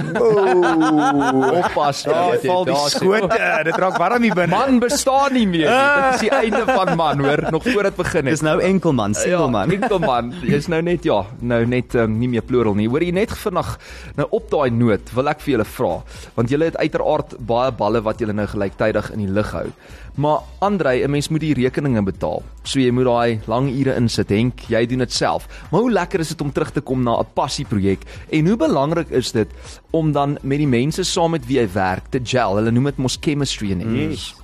oppas. 1.61 2.03
Daar 2.07 2.33
jy, 2.35 2.39
val 2.47 2.65
die 2.67 2.77
skote. 2.93 3.39
Dit 3.67 3.79
raak 3.81 3.97
warm 4.01 4.25
hier 4.25 4.35
binne. 4.37 4.53
Man 4.55 4.79
bestaan 4.83 5.33
nie 5.35 5.45
meer. 5.47 5.69
nie. 5.69 6.01
Dit 6.05 6.17
is 6.17 6.25
die 6.25 6.33
einde 6.41 6.63
van 6.69 6.93
man, 6.97 7.23
hoor, 7.25 7.45
nog 7.51 7.63
voor 7.67 7.89
dit 7.89 7.95
begin 7.95 8.25
het. 8.25 8.35
Dis 8.35 8.45
nou 8.45 8.57
enkelman, 8.61 9.15
single 9.17 9.49
man. 9.53 9.71
Ja, 9.71 9.79
enkel 9.79 10.01
man. 10.03 10.31
Jy's 10.45 10.69
nou 10.71 10.81
net 10.85 11.05
ja, 11.07 11.21
nou 11.41 11.61
net 11.69 11.95
um, 11.99 12.17
nie 12.19 12.29
meer 12.31 12.45
plural 12.45 12.77
nie. 12.77 12.87
Hoor 12.91 13.05
jy 13.05 13.13
net 13.15 13.33
vinnig 13.35 13.75
nou 14.19 14.27
op 14.35 14.49
daai 14.51 14.69
noot 14.73 15.13
wil 15.15 15.31
ek 15.31 15.43
vir 15.43 15.55
julle 15.55 15.67
vra, 15.75 15.93
want 16.37 16.51
julle 16.51 16.69
het 16.71 16.79
uiteraard 16.81 17.37
baie 17.45 17.73
balle 17.75 18.01
wat 18.05 18.21
julle 18.23 18.35
nou 18.35 18.47
gelyktydig 18.49 19.11
in 19.15 19.25
die 19.25 19.31
lug 19.31 19.53
hou. 19.55 19.67
Maar 20.15 20.39
Andrei, 20.59 21.03
'n 21.03 21.11
mens 21.11 21.27
moet 21.27 21.39
die 21.39 21.53
rekeninge 21.53 22.03
betaal. 22.03 22.43
So 22.63 22.79
jy 22.79 22.91
moet 22.91 23.05
daai 23.05 23.39
lang 23.45 23.69
ure 23.69 23.95
insit. 23.95 24.29
Henk, 24.29 24.59
jy 24.67 24.85
doen 24.85 24.99
dit 24.99 25.13
self. 25.13 25.47
Maar 25.71 25.81
hoe 25.81 25.91
lekker 25.91 26.19
is 26.19 26.27
dit 26.27 26.41
om 26.41 26.51
terug 26.51 26.71
te 26.71 26.81
kom 26.81 27.03
na 27.03 27.19
'n 27.19 27.25
passieprojek 27.33 28.01
en 28.29 28.47
hoe 28.47 28.57
belangrik 28.57 29.09
is 29.09 29.31
dit 29.31 29.47
om 29.91 30.11
dan 30.11 30.37
met 30.41 30.57
die 30.57 30.67
mense 30.67 31.03
saam 31.03 31.31
met 31.31 31.45
wie 31.45 31.57
jy 31.57 31.71
werk 31.71 32.07
te 32.09 32.19
gel. 32.23 32.55
Hulle 32.55 32.71
noem 32.71 32.83
dit 32.83 32.97
mos 32.97 33.17
chemistry 33.21 33.71
in 33.71 33.81
Engels. 33.81 34.35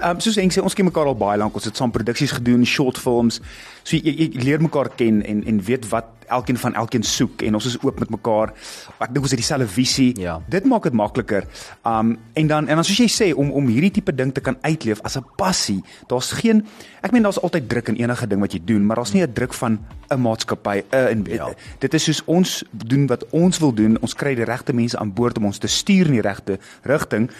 Ehm 0.00 0.10
um, 0.10 0.20
soos 0.20 0.36
ek 0.36 0.52
sê, 0.52 0.62
ons 0.62 0.74
ken 0.74 0.84
mekaar 0.84 1.06
al 1.06 1.16
baie 1.16 1.38
lank. 1.38 1.54
Ons 1.54 1.64
het 1.64 1.76
saam 1.76 1.90
produksies 1.90 2.34
gedoen, 2.36 2.66
short 2.66 2.98
films. 2.98 3.40
So 3.86 3.94
jy, 3.96 4.12
jy 4.18 4.42
leer 4.42 4.62
mekaar 4.64 4.90
ken 4.98 5.22
en 5.22 5.44
en 5.46 5.62
weet 5.62 5.86
wat 5.92 6.12
elkeen 6.26 6.56
van 6.58 6.74
elkeen 6.74 7.04
soek 7.06 7.42
en 7.46 7.54
ons 7.54 7.66
is 7.70 7.76
oop 7.86 8.00
met 8.02 8.10
mekaar. 8.10 8.50
Ek 8.98 9.12
dink 9.14 9.22
ons 9.28 9.30
het 9.30 9.38
dieselfde 9.38 9.68
visie. 9.70 10.08
Ja. 10.18 10.40
Dit 10.50 10.64
maak 10.66 10.82
dit 10.88 10.96
makliker. 10.98 11.46
Um 11.86 12.16
en 12.34 12.50
dan 12.50 12.66
en 12.66 12.80
dan 12.80 12.84
soos 12.84 12.98
jy 12.98 13.06
sê 13.12 13.28
om 13.38 13.52
om 13.54 13.68
hierdie 13.70 13.92
tipe 14.00 14.14
ding 14.14 14.32
te 14.34 14.42
kan 14.42 14.58
uitleef 14.66 15.00
as 15.06 15.16
'n 15.16 15.24
passie. 15.38 15.82
Daar's 16.10 16.32
geen 16.32 16.66
ek 17.02 17.12
meen 17.12 17.22
daar's 17.22 17.38
altyd 17.38 17.68
druk 17.68 17.88
in 17.88 17.96
enige 18.02 18.26
ding 18.26 18.40
wat 18.40 18.52
jy 18.52 18.60
doen, 18.64 18.86
maar 18.86 18.96
daar's 18.96 19.12
nie 19.12 19.22
'n 19.22 19.32
druk 19.32 19.54
van 19.54 19.78
'n 20.10 20.20
maatskappy. 20.20 20.82
'n 20.90 21.06
en 21.08 21.24
Ja. 21.30 21.54
dit 21.78 21.94
is 21.94 22.04
soos 22.04 22.22
ons 22.26 22.64
doen 22.72 23.06
wat 23.06 23.24
ons 23.30 23.58
wil 23.58 23.72
doen. 23.72 23.98
Ons 24.00 24.14
kry 24.14 24.34
die 24.34 24.44
regte 24.44 24.72
mense 24.72 24.98
aan 24.98 25.12
boord 25.12 25.38
om 25.38 25.44
ons 25.44 25.58
te 25.58 25.68
stuur 25.68 26.06
in 26.06 26.12
die 26.12 26.20
regte 26.26 26.58
rigting 26.82 27.30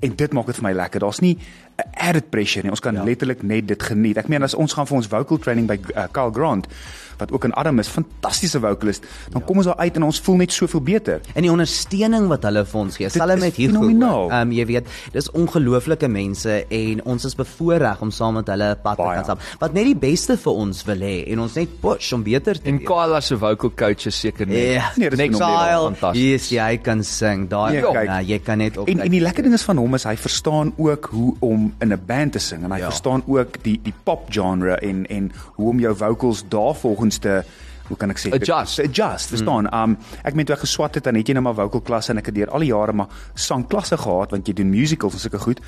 en 0.00 0.16
dit 0.16 0.32
maak 0.32 0.46
dit 0.46 0.54
vir 0.54 0.62
my 0.62 0.72
lekker. 0.72 1.00
Daar's 1.00 1.20
nie 1.20 1.38
added 1.76 2.30
pressure 2.30 2.64
nie. 2.64 2.72
Ons 2.72 2.84
kan 2.84 2.96
ja. 2.96 3.04
letterlik 3.04 3.42
net 3.42 3.68
dit 3.68 3.82
geniet. 3.82 4.20
Ek 4.20 4.30
meen 4.32 4.46
as 4.46 4.56
ons 4.56 4.72
gaan 4.76 4.88
vir 4.88 5.00
ons 5.00 5.10
vocal 5.12 5.40
training 5.42 5.68
by 5.68 5.78
uh, 5.94 6.06
Carl 6.12 6.32
Grant 6.34 6.68
wat 7.18 7.32
ook 7.32 7.44
'n 7.46 7.52
Adam 7.52 7.78
is, 7.78 7.88
fantastiese 7.88 8.60
vocalist, 8.60 9.02
dan 9.30 9.40
ja. 9.40 9.46
kom 9.46 9.56
ons 9.56 9.66
daar 9.66 9.76
uit 9.76 9.96
en 9.96 10.02
ons 10.02 10.20
voel 10.20 10.36
net 10.36 10.52
soveel 10.52 10.80
beter. 10.80 11.20
En 11.34 11.42
die 11.42 11.50
ondersteuning 11.50 12.28
wat 12.28 12.42
hulle 12.42 12.64
vir 12.64 12.80
ons 12.80 12.96
gee, 12.96 13.08
selfs 13.08 13.40
met 13.40 13.54
hier 13.56 13.70
fenomenaal. 13.70 14.30
Ehm 14.30 14.40
um, 14.40 14.52
jy 14.52 14.66
weet, 14.66 14.86
dis 15.12 15.30
ongelooflike 15.30 16.08
mense 16.08 16.64
en 16.68 17.04
ons 17.04 17.24
is 17.24 17.34
bevoorreg 17.34 18.00
om 18.00 18.10
saam 18.10 18.34
met 18.34 18.46
hulle 18.46 18.76
pad 18.82 18.96
te 18.96 19.02
Baie. 19.02 19.14
kan 19.14 19.24
stap. 19.24 19.40
Wat 19.58 19.72
net 19.72 19.84
die 19.84 19.96
beste 19.96 20.36
vir 20.36 20.52
ons 20.52 20.84
wil 20.84 21.00
hê 21.00 21.24
en 21.32 21.40
ons 21.40 21.54
net 21.54 21.68
push 21.80 22.12
om 22.12 22.22
beter 22.22 22.54
te 22.60 22.68
En. 22.68 22.78
Kyla 22.78 23.20
se 23.20 23.36
vocal 23.38 23.70
coach 23.74 24.06
is 24.06 24.20
seker 24.20 24.46
net. 24.46 24.56
Ja, 24.74 24.90
Nee, 24.96 25.10
dis 25.10 25.18
fenomenaal. 25.20 25.84
Fantasties. 25.92 26.22
Yes, 26.22 26.48
jy 26.50 26.76
kan 26.82 27.02
sing. 27.04 27.48
Daai 27.48 27.72
Nee, 27.72 27.82
kyk. 27.82 28.04
ja, 28.04 28.20
jy 28.20 28.38
kan 28.38 28.58
net 28.58 28.76
op 28.76 28.88
En 28.88 29.00
en 29.00 29.10
die 29.10 29.20
lekker 29.20 29.42
ding 29.42 29.54
is 29.54 29.62
van 29.62 29.76
hom 29.76 29.94
is 29.94 30.04
hy 30.04 30.16
verstaan 30.16 30.72
ook 30.76 31.04
hoe 31.12 31.34
om 31.40 31.74
in 31.80 31.92
'n 31.92 32.00
band 32.06 32.32
te 32.32 32.38
sing 32.38 32.64
en 32.64 32.70
hy 32.70 32.76
Ja. 32.78 32.84
ja. 32.84 32.90
verstaan 32.90 33.22
ook 33.26 33.62
die 33.62 33.80
die 33.82 33.94
pop 34.04 34.26
genre 34.30 34.76
en 34.76 35.06
en 35.06 35.32
hoe 35.54 35.68
om 35.68 35.78
jou 35.80 35.94
vocals 35.96 36.44
daarvolgens 36.48 37.05
te 37.18 37.42
hoe 37.88 37.96
kan 37.96 38.10
ek 38.10 38.18
sê 38.18 38.32
Adjust. 38.34 38.80
adjust 38.80 39.28
verstaan 39.30 39.66
Hmm. 39.70 39.90
um 39.92 39.96
ek 40.24 40.34
meen 40.34 40.44
toe 40.46 40.54
ek 40.56 40.60
geswat 40.66 40.94
het 40.94 41.04
dan 41.04 41.14
het 41.14 41.26
jy 41.28 41.34
nou 41.34 41.42
maar 41.42 41.54
vocal 41.54 41.80
klasse 41.80 42.10
en 42.10 42.18
ek 42.18 42.26
het 42.26 42.34
deur 42.34 42.50
al 42.50 42.60
die 42.60 42.68
jare 42.72 42.92
maar 42.92 43.06
sangklasse 43.34 43.96
gehad 43.96 44.30
want 44.30 44.46
jy 44.48 44.54
doen 44.54 44.70
musicals 44.70 45.14
en 45.14 45.20
sulke 45.20 45.38
goed 45.38 45.60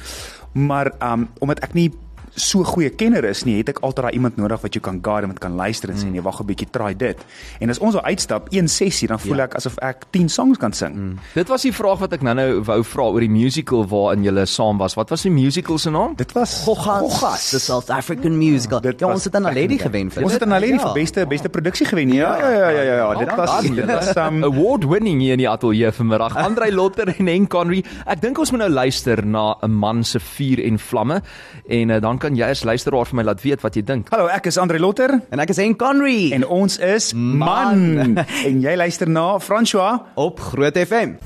maar 0.53 0.91
um 1.01 1.29
omdat 1.41 1.61
ek 1.63 1.75
nie 1.75 1.93
so 2.35 2.63
goeie 2.65 2.91
kenner 2.91 3.25
is 3.25 3.45
nie, 3.45 3.57
het 3.59 3.69
ek 3.69 3.79
altyd 3.81 4.05
daai 4.05 4.15
iemand 4.15 4.37
nodig 4.37 4.61
wat 4.63 4.75
jy 4.75 4.81
kan 4.81 4.99
guide 5.03 5.23
en 5.23 5.29
wat 5.29 5.39
kan 5.39 5.55
luister 5.57 5.91
en 5.91 5.97
sê 5.97 6.07
nee, 6.11 6.21
wag 6.23 6.41
'n 6.41 6.47
bietjie, 6.47 6.69
try 6.71 6.95
dit. 6.97 7.17
En 7.61 7.71
as 7.71 7.79
ons 7.79 7.95
al 7.95 8.03
uitstap 8.03 8.49
een 8.51 8.69
sessie, 8.69 9.09
dan 9.09 9.19
voel 9.19 9.37
Ja. 9.37 9.45
ek 9.45 9.55
asof 9.55 9.77
ek 9.79 10.05
10 10.11 10.29
songs 10.29 10.59
kan 10.59 10.73
sing. 10.73 10.95
Mm. 10.95 11.19
Dit 11.35 11.49
was 11.49 11.63
die 11.63 11.73
vraag 11.73 11.99
wat 11.99 12.13
ek 12.13 12.23
nou-nou 12.23 12.63
wou 12.65 12.83
vra 12.85 13.03
oor 13.03 13.21
die 13.21 13.29
musical 13.31 13.87
waarin 13.87 14.25
jy 14.25 14.45
saam 14.47 14.79
was. 14.79 14.95
Wat 14.95 15.11
was 15.11 15.23
die 15.23 15.31
musical 15.31 15.79
se 15.79 15.91
naam? 15.91 16.15
Dit 16.17 16.33
was 16.33 16.63
Goggas, 16.65 17.51
the 17.51 17.59
South 17.59 17.91
African 17.91 18.39
musical. 18.39 18.81
Dit 18.81 19.01
ja, 19.01 19.07
was 19.07 19.15
ons 19.15 19.25
het 19.25 19.33
dan 19.33 19.45
al 19.45 19.53
lady 19.55 19.69
lekker. 19.77 19.91
gewen 19.91 20.11
vir 20.11 20.23
Ons 20.23 20.33
dit. 20.33 20.41
het 20.41 20.49
aan 20.53 20.61
Lady 20.61 20.73
Ja. 20.73 20.79
vir 20.79 20.93
beste 20.95 21.27
beste 21.27 21.49
produksie 21.49 21.87
gewen. 21.87 22.09
Ja, 22.13 22.37
ja, 22.39 22.51
ja, 22.51 22.69
ja, 22.71 22.83
ja, 22.83 22.95
ja. 22.97 23.15
Dit 23.15 23.29
Well 23.29 23.37
was 23.37 23.61
dit 23.63 23.87
was 23.87 24.17
um, 24.17 24.45
award 24.51 24.85
winning 24.85 25.21
hier 25.21 25.33
in 25.33 25.39
die 25.39 25.49
ateljee 25.49 25.93
vanmiddag. 25.93 26.37
Andrei 26.37 26.73
Lotter 26.73 27.09
en 27.19 27.27
Henk 27.27 27.49
Conry. 27.51 27.85
Ek 28.07 28.21
dink 28.21 28.39
ons 28.39 28.51
moet 28.51 28.61
nou 28.61 28.71
luister 28.71 29.27
na 29.27 29.57
'n 29.63 29.71
man 29.71 30.05
se 30.05 30.19
vuur 30.21 30.65
en 30.65 30.79
vlamme 30.79 31.23
en 31.69 31.89
uh, 31.91 32.01
dan 32.01 32.18
kan 32.19 32.37
jy 32.37 32.49
as 32.51 32.65
luisteraar 32.65 33.07
vir 33.07 33.17
my 33.21 33.25
laat 33.27 33.43
weet 33.45 33.63
wat 33.63 33.77
jy 33.77 33.83
dink. 33.83 34.11
Hallo, 34.11 34.29
ek 34.33 34.47
is 34.51 34.59
Andre 34.59 34.79
Lotter 34.79 35.21
En 35.31 35.41
ek 35.43 35.53
is 35.53 35.61
Henk 35.61 35.79
Conry 35.81 36.31
en 36.37 36.45
ons 36.45 36.79
is 36.79 37.13
man. 37.15 38.19
en 38.49 38.63
jy 38.63 38.77
luister 38.77 39.09
na 39.09 39.39
François. 39.39 39.99
op 40.15 40.41
Groot 40.41 40.77
FM. 40.77 41.19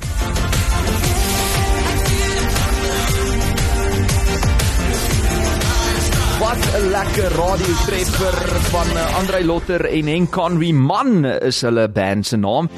Wat 6.42 6.62
'n 6.74 6.90
lekker 6.90 7.31
radiotreffer 7.38 8.37
van 8.74 8.88
uh, 8.96 9.18
Andrei 9.18 9.44
Lotter 9.44 9.85
en 9.87 10.07
Henk 10.07 10.31
Conry. 10.31 10.72
Man 10.72 11.24
is 11.24 11.62
hulle 11.62 11.88
band 11.88 12.26
se 12.26 12.37
naam. 12.37 12.68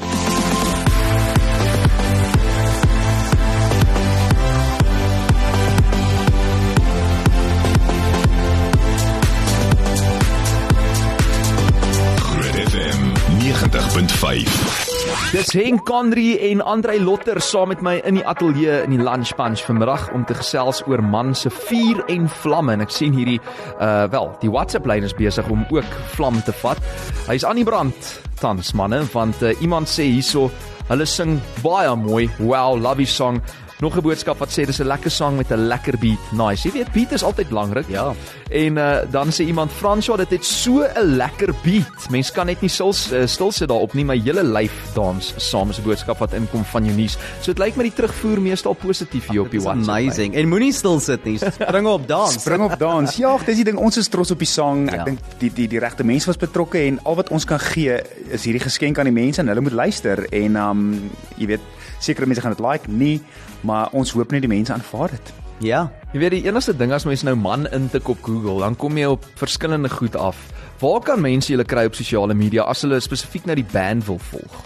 Dis 15.35 15.51
Henk 15.51 15.81
Conry 15.83 16.37
en 16.47 16.61
Andrei 16.63 16.95
Lotter 17.03 17.41
saam 17.43 17.67
met 17.67 17.81
my 17.83 17.97
in 18.07 18.15
die 18.15 18.23
ateljee 18.23 18.77
in 18.85 18.93
die 18.93 19.01
Lunch 19.03 19.33
Punch 19.35 19.65
vanmiddag 19.67 20.05
om 20.15 20.23
te 20.23 20.37
gesels 20.37 20.79
oor 20.87 21.01
man 21.03 21.33
se 21.35 21.49
vuur 21.51 21.99
en 22.07 22.29
vlamme 22.31 22.71
en 22.77 22.85
ek 22.85 22.93
sien 22.95 23.11
hierdie 23.11 23.41
uh 23.83 24.05
wel, 24.13 24.31
die 24.39 24.53
WhatsApp 24.53 24.87
lyn 24.87 25.03
is 25.03 25.15
besig 25.17 25.49
om 25.51 25.65
ook 25.75 25.97
vlam 26.13 26.39
te 26.47 26.55
vat. 26.61 26.79
Hy's 27.27 27.43
aan 27.43 27.59
die 27.59 27.67
brand 27.67 28.13
tans 28.39 28.71
manne 28.79 29.01
want 29.11 29.43
uh, 29.43 29.51
iemand 29.59 29.91
sê 29.91 30.07
hierso 30.07 30.47
hulle 30.87 31.09
sing 31.09 31.35
baie 31.65 31.91
mooi. 31.99 32.29
Wow, 32.39 32.79
love 32.79 33.03
you 33.03 33.11
song. 33.11 33.43
Nog 33.85 33.97
'n 33.97 34.01
boodskap 34.01 34.37
wat 34.41 34.49
sê 34.49 34.65
dis 34.65 34.79
'n 34.81 34.87
lekker 34.87 35.11
sang 35.11 35.37
met 35.37 35.51
'n 35.51 35.67
lekker 35.67 35.97
beat. 35.99 36.17
Nice. 36.31 36.67
Jy 36.67 36.73
weet 36.73 36.91
beat 36.91 37.11
is 37.11 37.23
altyd 37.23 37.47
belangrik. 37.49 37.85
Ja. 37.87 38.13
En 38.49 38.77
uh, 38.77 38.97
dan 39.11 39.27
sê 39.29 39.45
iemand 39.45 39.71
François 39.71 40.17
dit 40.17 40.29
het 40.29 40.45
so 40.45 40.81
'n 40.81 41.15
lekker 41.15 41.53
beat. 41.63 42.09
Mens 42.09 42.31
kan 42.31 42.45
net 42.45 42.61
nie 42.61 42.69
stil 42.69 42.93
uh, 43.13 43.25
stil 43.27 43.51
sit 43.51 43.67
daarop 43.67 43.93
nie, 43.93 44.05
my 44.05 44.17
hele 44.23 44.43
lyf 44.43 44.73
dans 44.93 45.33
saam 45.37 45.69
is 45.69 45.77
'n 45.77 45.83
boodskap 45.83 46.17
wat 46.17 46.33
inkom 46.33 46.63
van 46.65 46.85
jou 46.85 46.95
nuus. 46.97 47.17
So 47.41 47.53
dit 47.53 47.59
lyk 47.59 47.75
my 47.75 47.83
die 47.83 47.93
terugvoer 47.93 48.41
meestal 48.41 48.73
positief 48.73 49.27
hier 49.29 49.41
op 49.41 49.51
die 49.51 49.61
WhatsApp. 49.61 49.89
amazing. 49.89 50.35
En 50.35 50.49
moenie 50.49 50.73
stil 50.73 50.99
sit 50.99 51.23
nie. 51.23 51.37
Spring 51.37 51.87
op 51.87 52.07
dans. 52.07 52.33
Spring 52.33 52.63
op 52.63 52.79
dans. 52.79 53.15
Ja, 53.15 53.37
dis 53.45 53.55
die 53.55 53.63
ding. 53.63 53.77
Ons 53.77 53.97
is 53.97 54.07
trots 54.07 54.31
op 54.31 54.39
die 54.39 54.47
sang. 54.47 54.89
Ek 54.89 54.95
Ja. 54.95 55.03
dink 55.03 55.19
die 55.37 55.51
die 55.53 55.67
die 55.67 55.79
regte 55.79 56.03
mense 56.03 56.25
was 56.25 56.37
betrokke 56.37 56.79
en 56.79 56.99
al 57.03 57.15
wat 57.15 57.29
ons 57.29 57.45
kan 57.45 57.59
gee 57.59 58.01
is 58.31 58.43
hierdie 58.43 58.63
geskenk 58.63 58.97
aan 58.97 59.13
die 59.13 59.23
mense 59.23 59.41
en 59.41 59.47
hulle 59.47 59.61
moet 59.61 59.73
luister 59.73 60.25
en 60.33 60.55
um 60.55 61.11
jy 61.37 61.45
weet 61.47 61.61
sekere 61.99 62.25
mense 62.25 62.41
gaan 62.41 62.55
dit 62.55 62.65
like 62.65 62.91
nie, 62.91 63.21
maar 63.61 63.89
ons 63.91 64.11
hoop 64.11 64.31
net 64.31 64.45
die 64.45 64.51
mense 64.51 64.73
aanvaar 64.73 65.15
dit. 65.15 65.33
Ja. 65.63 65.85
Jy 66.11 66.19
weet 66.19 66.35
die 66.35 66.43
enigste 66.49 66.75
ding 66.75 66.91
as 66.91 67.05
mens 67.07 67.23
nou 67.23 67.35
man 67.39 67.67
intik 67.75 68.09
op 68.11 68.23
Google, 68.25 68.59
dan 68.63 68.75
kom 68.75 68.97
jy 68.97 69.07
op 69.15 69.25
verskillende 69.39 69.89
goed 69.89 70.15
af. 70.15 70.39
Waar 70.81 70.99
kan 70.99 71.21
mense 71.23 71.53
julle 71.53 71.63
kry 71.63 71.85
op 71.87 71.95
sosiale 71.95 72.35
media 72.35 72.65
as 72.67 72.83
hulle 72.83 72.99
spesifiek 72.99 73.47
na 73.47 73.55
die 73.55 73.67
band 73.71 74.05
wil 74.09 74.19
volg? 74.31 74.63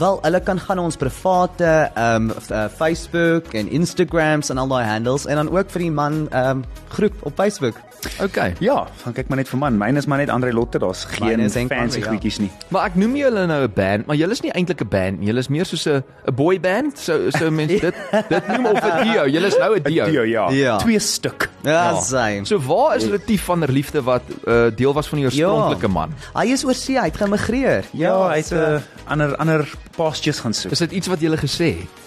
Wel, 0.00 0.18
hulle 0.24 0.40
kan 0.40 0.60
gaan 0.60 0.78
na 0.80 0.86
ons 0.88 0.96
private 0.96 1.68
ehm 1.68 2.30
um, 2.30 2.36
uh, 2.48 2.64
Facebook 2.72 3.52
en 3.52 3.68
Instagrams 3.68 4.48
en 4.48 4.58
al 4.58 4.70
daai 4.72 4.86
handles 4.88 5.26
en 5.28 5.36
dan 5.36 5.50
ook 5.52 5.70
vir 5.74 5.84
die 5.84 5.92
man 5.92 6.28
ehm 6.30 6.62
um, 6.62 6.64
groep 6.96 7.26
op 7.28 7.36
Facebook. 7.36 7.76
Okay. 8.20 8.54
Ja, 8.58 8.86
gaan 9.02 9.12
kyk 9.14 9.28
maar 9.30 9.38
net 9.38 9.48
vir 9.48 9.58
man. 9.58 9.76
Myne 9.78 9.98
is 9.98 10.06
maar 10.10 10.18
net 10.18 10.30
Andre 10.30 10.52
Lotte. 10.52 10.78
Daar's 10.82 11.04
geen 11.04 11.48
fancy 11.50 12.00
ja. 12.00 12.08
goedjies 12.08 12.38
nie. 12.42 12.50
Maar 12.74 12.90
ek 12.90 12.94
noem 12.98 13.14
julle 13.16 13.46
nou 13.46 13.62
'n 13.62 13.72
band, 13.74 14.06
maar 14.06 14.16
julle 14.16 14.32
is 14.32 14.40
nie 14.42 14.52
eintlik 14.52 14.82
'n 14.82 14.88
band 14.88 15.18
nie. 15.20 15.26
Julle 15.30 15.38
is 15.38 15.48
meer 15.48 15.64
soos 15.66 15.86
'n 15.86 16.02
'n 16.26 16.34
boy 16.34 16.60
band. 16.60 16.98
So 16.98 17.30
so 17.30 17.50
mense 17.60 17.78
dit 17.80 17.94
dit 18.28 18.48
noem 18.48 18.66
of 18.66 18.82
'n 18.82 19.02
duo. 19.06 19.26
Julle 19.28 19.46
is 19.46 19.56
nou 19.58 19.76
'n 19.76 19.82
duo. 19.82 20.04
Dio, 20.10 20.22
ja. 20.22 20.50
Ja. 20.50 20.76
Twee 20.78 20.98
stuk. 20.98 21.48
Ja, 21.62 22.00
same. 22.00 22.44
So 22.44 22.58
waar 22.58 22.96
is 22.96 23.06
Retief 23.06 23.44
van 23.44 23.60
der 23.60 23.70
Liefde 23.70 24.02
wat 24.02 24.22
uh, 24.44 24.66
deel 24.76 24.92
was 24.92 25.08
van 25.08 25.18
die 25.18 25.26
oorspronklike 25.26 25.88
man? 25.88 26.14
Hy 26.34 26.46
is 26.52 26.64
oor 26.64 26.74
see, 26.74 26.98
hy 26.98 27.04
het 27.06 27.16
geëmigreer. 27.16 27.84
Ja, 27.92 28.28
hy 28.28 28.36
het 28.36 28.46
so- 28.46 28.56
'n 28.56 28.74
uh, 28.74 28.80
ander 29.06 29.36
ander 29.36 29.70
pastures 29.96 30.40
gaan 30.40 30.54
soek. 30.54 30.72
Is 30.72 30.78
dit 30.78 30.92
iets 30.92 31.06
wat 31.06 31.20
julle 31.20 31.36
gesê 31.36 31.78
het? 31.78 32.02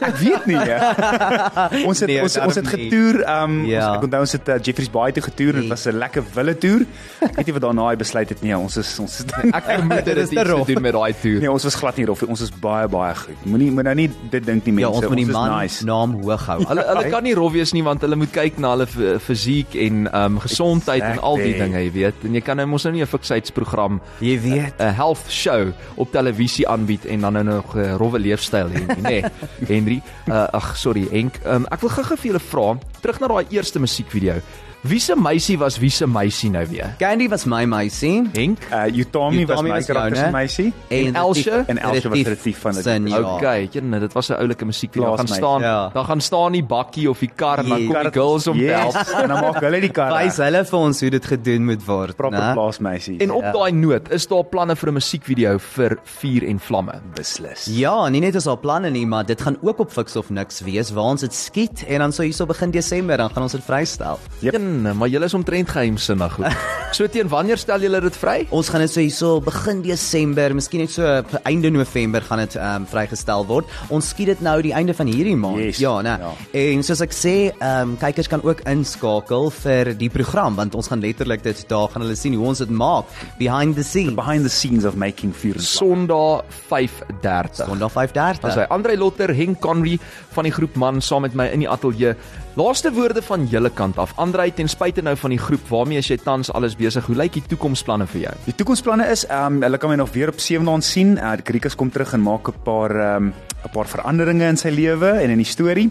Ek 0.00 0.16
weet 0.16 0.46
nie. 0.46 0.56
Ja. 0.56 0.92
ons 1.88 2.00
het 2.00 2.08
Nee, 2.08 2.22
ons 2.22 2.36
ons 2.38 2.54
het 2.54 2.68
getoer. 2.68 3.22
Um 3.28 3.64
Ja. 3.68 3.88
ons, 3.88 3.96
ek 3.96 4.02
onthou 4.08 4.20
ons 4.20 4.32
het 4.32 4.48
uh, 4.48 4.58
Jeffreys 4.62 4.90
Bay 4.90 5.12
toe 5.12 5.22
getoer. 5.22 5.52
Dit 5.52 5.60
Nee. 5.62 5.68
was 5.68 5.86
'n 5.86 5.98
lekker 5.98 6.22
wille 6.34 6.54
toer. 6.58 6.82
Ek 7.20 7.36
weet 7.36 7.46
nie 7.46 7.52
wat 7.58 7.62
daarna 7.62 7.88
hy 7.88 7.96
besluit 7.96 8.28
het 8.28 8.40
nie. 8.42 8.50
Ja, 8.50 8.58
ons 8.58 8.76
is 8.76 8.98
ons 8.98 9.24
Ek 9.58 9.64
vermoed 9.64 10.04
dit 10.10 10.16
is 10.16 10.30
iets 10.30 10.42
te 10.42 10.72
doen 10.72 10.82
met 10.82 10.92
daai 10.92 11.12
toer. 11.22 11.40
Nee, 11.40 11.50
ons 11.52 11.64
was 11.64 11.74
glad 11.74 11.96
nie 11.96 12.06
rof. 12.06 12.20
nie. 12.22 12.30
Ons 12.30 12.40
is 12.40 12.50
baie 12.50 12.88
baie 12.88 13.14
goed. 13.14 13.36
Moenie 13.44 13.70
moet 13.70 13.84
nou 13.84 13.94
nie 13.94 14.10
dit 14.30 14.44
dink 14.46 14.64
nie 14.66 14.72
mense. 14.74 14.90
Ja, 14.90 14.96
ons 14.96 15.08
moet 15.08 15.16
die 15.16 15.26
is 15.26 15.32
man 15.32 15.50
nice. 15.60 15.84
naam 15.84 16.22
hoog 16.22 16.46
hou. 16.46 16.58
Hulle 16.68 16.84
hulle 16.86 17.08
kan 17.10 17.22
nie 17.22 17.34
rof 17.34 17.52
wees 17.52 17.72
nie 17.72 17.82
want 17.82 18.00
hulle 18.00 18.16
moet 18.16 18.30
kyk 18.32 18.58
na 18.58 18.70
hulle 18.76 18.86
fisiek 19.20 19.74
en 19.74 20.08
um, 20.14 20.38
gesondheid 20.40 21.02
en 21.02 21.18
al 21.20 21.36
die 21.36 21.54
Exactly. 21.54 21.64
dinge, 21.64 21.84
jy 21.84 21.92
weet. 21.92 22.14
En 22.24 22.34
jy 22.34 22.40
kan 22.40 22.56
nou 22.56 22.66
mos 22.66 22.84
nou 22.84 22.92
nie 22.94 23.02
'n 23.02 23.06
fikheidsprogram 23.06 24.00
Jy 24.20 24.40
weet. 24.40 24.74
'n 24.78 24.94
health 24.94 25.24
show 25.30 25.72
op 25.96 26.12
televisie 26.12 26.68
aanbied 26.68 27.04
en 27.06 27.20
dan 27.20 27.32
nou 27.32 27.44
nog 27.44 27.74
'n 27.76 27.96
rowwe 27.98 28.18
leefstyl 28.18 28.68
hê 28.68 28.86
nie, 28.86 29.22
nê. 29.22 29.30
Henry, 29.78 30.00
uh, 30.28 30.46
ag 30.58 30.72
sorry 30.76 31.06
Henk, 31.12 31.38
um, 31.46 31.66
ek 31.70 31.80
wil 31.84 31.90
gou-gou 31.90 32.16
vir 32.16 32.32
julle 32.32 32.40
vra, 32.52 32.78
terug 33.02 33.20
na 33.22 33.28
daai 33.28 33.46
eerste 33.54 33.78
musiekvideo. 33.82 34.40
Wie 34.86 35.00
se 35.02 35.16
meisie 35.18 35.56
was 35.58 35.74
wie 35.82 35.90
se 35.90 36.06
meisie 36.06 36.48
nou 36.54 36.62
weer? 36.70 36.92
Candy 37.00 37.26
was 37.28 37.44
my 37.50 37.64
meisie. 37.66 38.20
Henk? 38.32 38.60
Uh 38.70 38.84
Utami 38.94 39.42
was 39.44 39.58
Utami 39.58 39.68
my 39.72 39.74
was 39.80 39.86
karakter 39.88 40.16
se 40.20 40.28
meisie. 40.30 40.68
En 40.88 41.16
Elsje? 41.18 41.64
En 41.66 41.78
Elsje 41.82 42.08
was 42.12 42.22
Retief 42.28 42.60
van 42.62 42.74
dit. 42.78 42.84
Ja. 43.10 43.18
Okay, 43.34 43.68
jene, 43.72 43.98
dit 43.98 44.12
was 44.14 44.28
'n 44.30 44.34
oulike 44.38 44.64
musiekvideo. 44.64 45.16
Gaan 45.16 45.26
staan, 45.28 45.60
ja. 45.62 45.90
dan 45.92 46.04
gaan 46.04 46.20
staan 46.20 46.52
die 46.52 46.62
bakkie 46.62 47.10
of 47.10 47.18
die 47.18 47.30
kar 47.34 47.58
en 47.58 47.68
dan 47.68 47.78
Yes. 47.82 47.90
kom 47.92 48.02
die 48.02 48.12
girls 48.12 48.46
om 48.46 48.56
te 48.58 48.64
help. 48.64 48.92
yes. 48.94 49.12
En 49.22 49.28
dan 49.28 49.40
maak 49.40 49.60
hulle 49.60 49.80
die 49.80 49.90
kar. 49.90 50.12
Wys 50.24 50.36
hulle 50.36 50.64
vir 50.64 50.78
ons 50.78 51.00
hoe 51.00 51.10
dit 51.10 51.26
gedoen 51.26 51.64
moet 51.64 51.84
word, 51.86 52.16
proper 52.16 52.38
né? 52.38 52.52
plaasmeisie. 52.54 53.18
En 53.20 53.30
op 53.30 53.42
Ja. 53.42 53.52
daai 53.52 53.72
noot, 53.72 54.10
is 54.12 54.26
daar 54.26 54.44
planne 54.44 54.76
vir 54.76 54.88
'n 54.90 54.94
musiekvideo 54.94 55.58
vir 55.58 55.98
Vuur 56.04 56.46
en 56.48 56.58
Vlamme? 56.60 57.00
beslis. 57.14 57.66
Ja, 57.66 58.08
nie 58.08 58.20
net 58.20 58.34
is 58.34 58.44
daar 58.44 58.56
planne 58.58 58.90
nie, 58.90 59.06
maar 59.06 59.26
dit 59.26 59.40
gaan 59.42 59.56
ook 59.68 59.82
op 59.84 59.92
Fix 59.92 60.16
of 60.16 60.30
Niks 60.34 60.60
wees 60.66 60.90
waar 60.96 61.12
ons 61.14 61.24
dit 61.24 61.34
skiet 61.34 61.84
en 61.86 62.02
dan 62.04 62.12
sou 62.16 62.24
hierso 62.26 62.46
begin 62.48 62.70
Desember 62.74 63.16
dan 63.20 63.30
gaan 63.34 63.42
ons 63.46 63.52
dit 63.56 63.64
vrystel. 63.64 64.18
Yep. 64.40 64.54
Een, 64.58 64.96
maar 64.96 65.08
julle 65.12 65.28
is 65.28 65.34
omtrent 65.34 65.68
geheimsinnig 65.76 66.32
goed. 66.38 66.46
So 66.96 67.04
teen 67.06 67.28
wanneer 67.28 67.60
stel 67.60 67.82
julle 67.84 67.98
dit 68.00 68.14
vry? 68.16 68.46
Ons 68.56 68.70
gaan 68.72 68.80
dit 68.80 68.88
so 68.90 69.02
hierso 69.04 69.42
begin 69.44 69.82
Desember, 69.84 70.54
miskien 70.56 70.80
net 70.80 70.92
so 70.94 71.04
op 71.18 71.34
einde 71.44 71.68
November 71.74 72.24
gaan 72.24 72.40
dit 72.40 72.56
ehm 72.56 72.82
um, 72.82 72.86
vrygestel 72.88 73.44
word. 73.46 73.68
Ons 73.92 74.08
skiet 74.14 74.30
dit 74.32 74.40
nou 74.40 74.54
die 74.64 74.72
einde 74.72 74.94
van 74.96 75.10
hierdie 75.10 75.36
maand. 75.36 75.60
Yes, 75.60 75.82
Ja, 75.84 75.98
né? 76.02 76.14
ja. 76.22 76.30
En 76.62 76.82
soos 76.86 77.02
ek 77.04 77.12
sê, 77.12 77.34
ehm 77.58 77.90
um, 77.92 77.96
kykers 78.00 78.30
kan 78.32 78.40
ook 78.42 78.62
inskakel 78.72 79.50
vir 79.60 79.92
die 80.00 80.08
program 80.08 80.56
want 80.56 80.74
ons 80.80 80.88
gaan 80.88 81.04
letterlik 81.04 81.44
dit 81.44 81.60
daar 81.68 81.92
gaan 81.92 82.06
hulle 82.06 82.16
sien 82.16 82.34
hoe 82.40 82.46
ons 82.54 82.64
dit 82.64 82.70
maak 82.72 83.04
behind 83.38 83.76
the 83.76 83.84
scenes. 83.84 84.16
Behind 84.16 84.48
the 84.48 84.52
scenes 84.56 84.88
of 84.88 84.96
making 84.96 85.34
vuur 85.36 85.60
vlam. 85.60 85.68
Sondag 85.68 86.44
5:30. 86.72 87.66
Sondag 87.68 87.92
5:30. 87.92 88.40
Dan 88.40 88.56
sê 88.56 88.66
Andre 88.72 88.96
Lotter, 88.96 89.34
Henk 89.34 89.57
Conry 89.58 89.98
van 90.34 90.44
die 90.44 90.52
groep 90.52 90.76
man 90.76 91.00
saam 91.00 91.22
met 91.22 91.34
my 91.34 91.48
in 91.52 91.64
die 91.64 91.68
ateljee. 91.68 92.14
Laaste 92.58 92.90
woorde 92.92 93.22
van 93.22 93.46
julle 93.46 93.70
kant 93.70 93.98
af. 93.98 94.12
Andre, 94.18 94.48
ten 94.54 94.68
spyte 94.68 95.02
nou 95.02 95.16
van 95.16 95.30
die 95.30 95.38
groep, 95.38 95.68
waarmee 95.70 95.98
is 95.98 96.08
jy 96.10 96.16
tans 96.22 96.50
alles 96.50 96.74
besig? 96.76 97.06
Hoe 97.06 97.16
lyk 97.16 97.36
die 97.38 97.44
toekomsplanne 97.48 98.06
vir 98.06 98.20
jou? 98.20 98.34
Die 98.46 98.54
toekomsplanne 98.54 99.06
is 99.12 99.26
ehm 99.28 99.58
um, 99.58 99.62
hulle 99.62 99.78
kan 99.78 99.90
my 99.90 99.96
nog 100.00 100.10
weer 100.14 100.28
op 100.32 100.40
7 100.40 100.82
sien. 100.82 101.16
Uh, 101.16 101.36
die 101.36 101.46
Krikas 101.46 101.76
kom 101.76 101.90
terug 101.90 102.12
en 102.14 102.22
maak 102.22 102.48
'n 102.48 102.62
paar 102.64 102.90
ehm 102.90 103.30
um, 103.30 103.32
'n 103.64 103.70
paar 103.72 103.86
veranderinge 103.86 104.46
in 104.46 104.56
sy 104.56 104.68
lewe 104.68 105.10
en 105.22 105.30
in 105.30 105.36
die 105.36 105.46
storie. 105.46 105.90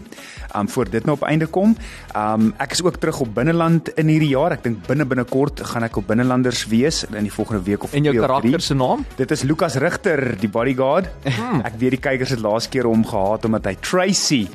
Um, 0.56 0.68
voor 0.68 0.90
dit 0.90 1.04
nou 1.04 1.16
op 1.16 1.22
einde 1.28 1.46
kom. 1.46 1.76
Um, 2.16 2.54
ek 2.58 2.72
is 2.72 2.82
ook 2.82 2.96
terug 2.96 3.20
op 3.20 3.34
binneland 3.34 3.88
in 3.88 4.08
hierdie 4.08 4.28
jaar. 4.28 4.52
Ek 4.52 4.62
dink 4.62 4.86
binne 4.86 5.04
binnekort 5.04 5.60
gaan 5.60 5.82
ek 5.82 5.96
op 5.96 6.06
binnelanders 6.06 6.66
wees 6.66 7.04
in 7.12 7.22
die 7.22 7.32
volgende 7.32 7.62
week 7.62 7.82
of 7.84 7.92
En 7.92 8.02
jou 8.02 8.14
twee 8.14 8.24
of 8.24 8.40
drie. 8.40 8.50
karakter 8.50 8.60
se 8.60 8.74
naam? 8.74 9.04
Dit 9.16 9.30
is 9.30 9.42
Lukas 9.42 9.74
Rigter, 9.74 10.36
die 10.40 10.48
bodyguard. 10.48 11.08
Hmm. 11.24 11.60
Ek 11.64 11.74
weet 11.78 11.90
die 11.90 12.00
kykers 12.00 12.30
het 12.30 12.40
laas 12.40 12.68
keer 12.68 12.84
hom 12.84 13.04
gehaat 13.04 13.44
omdat 13.44 13.64
hy 13.64 13.76
Tracy 13.80 14.48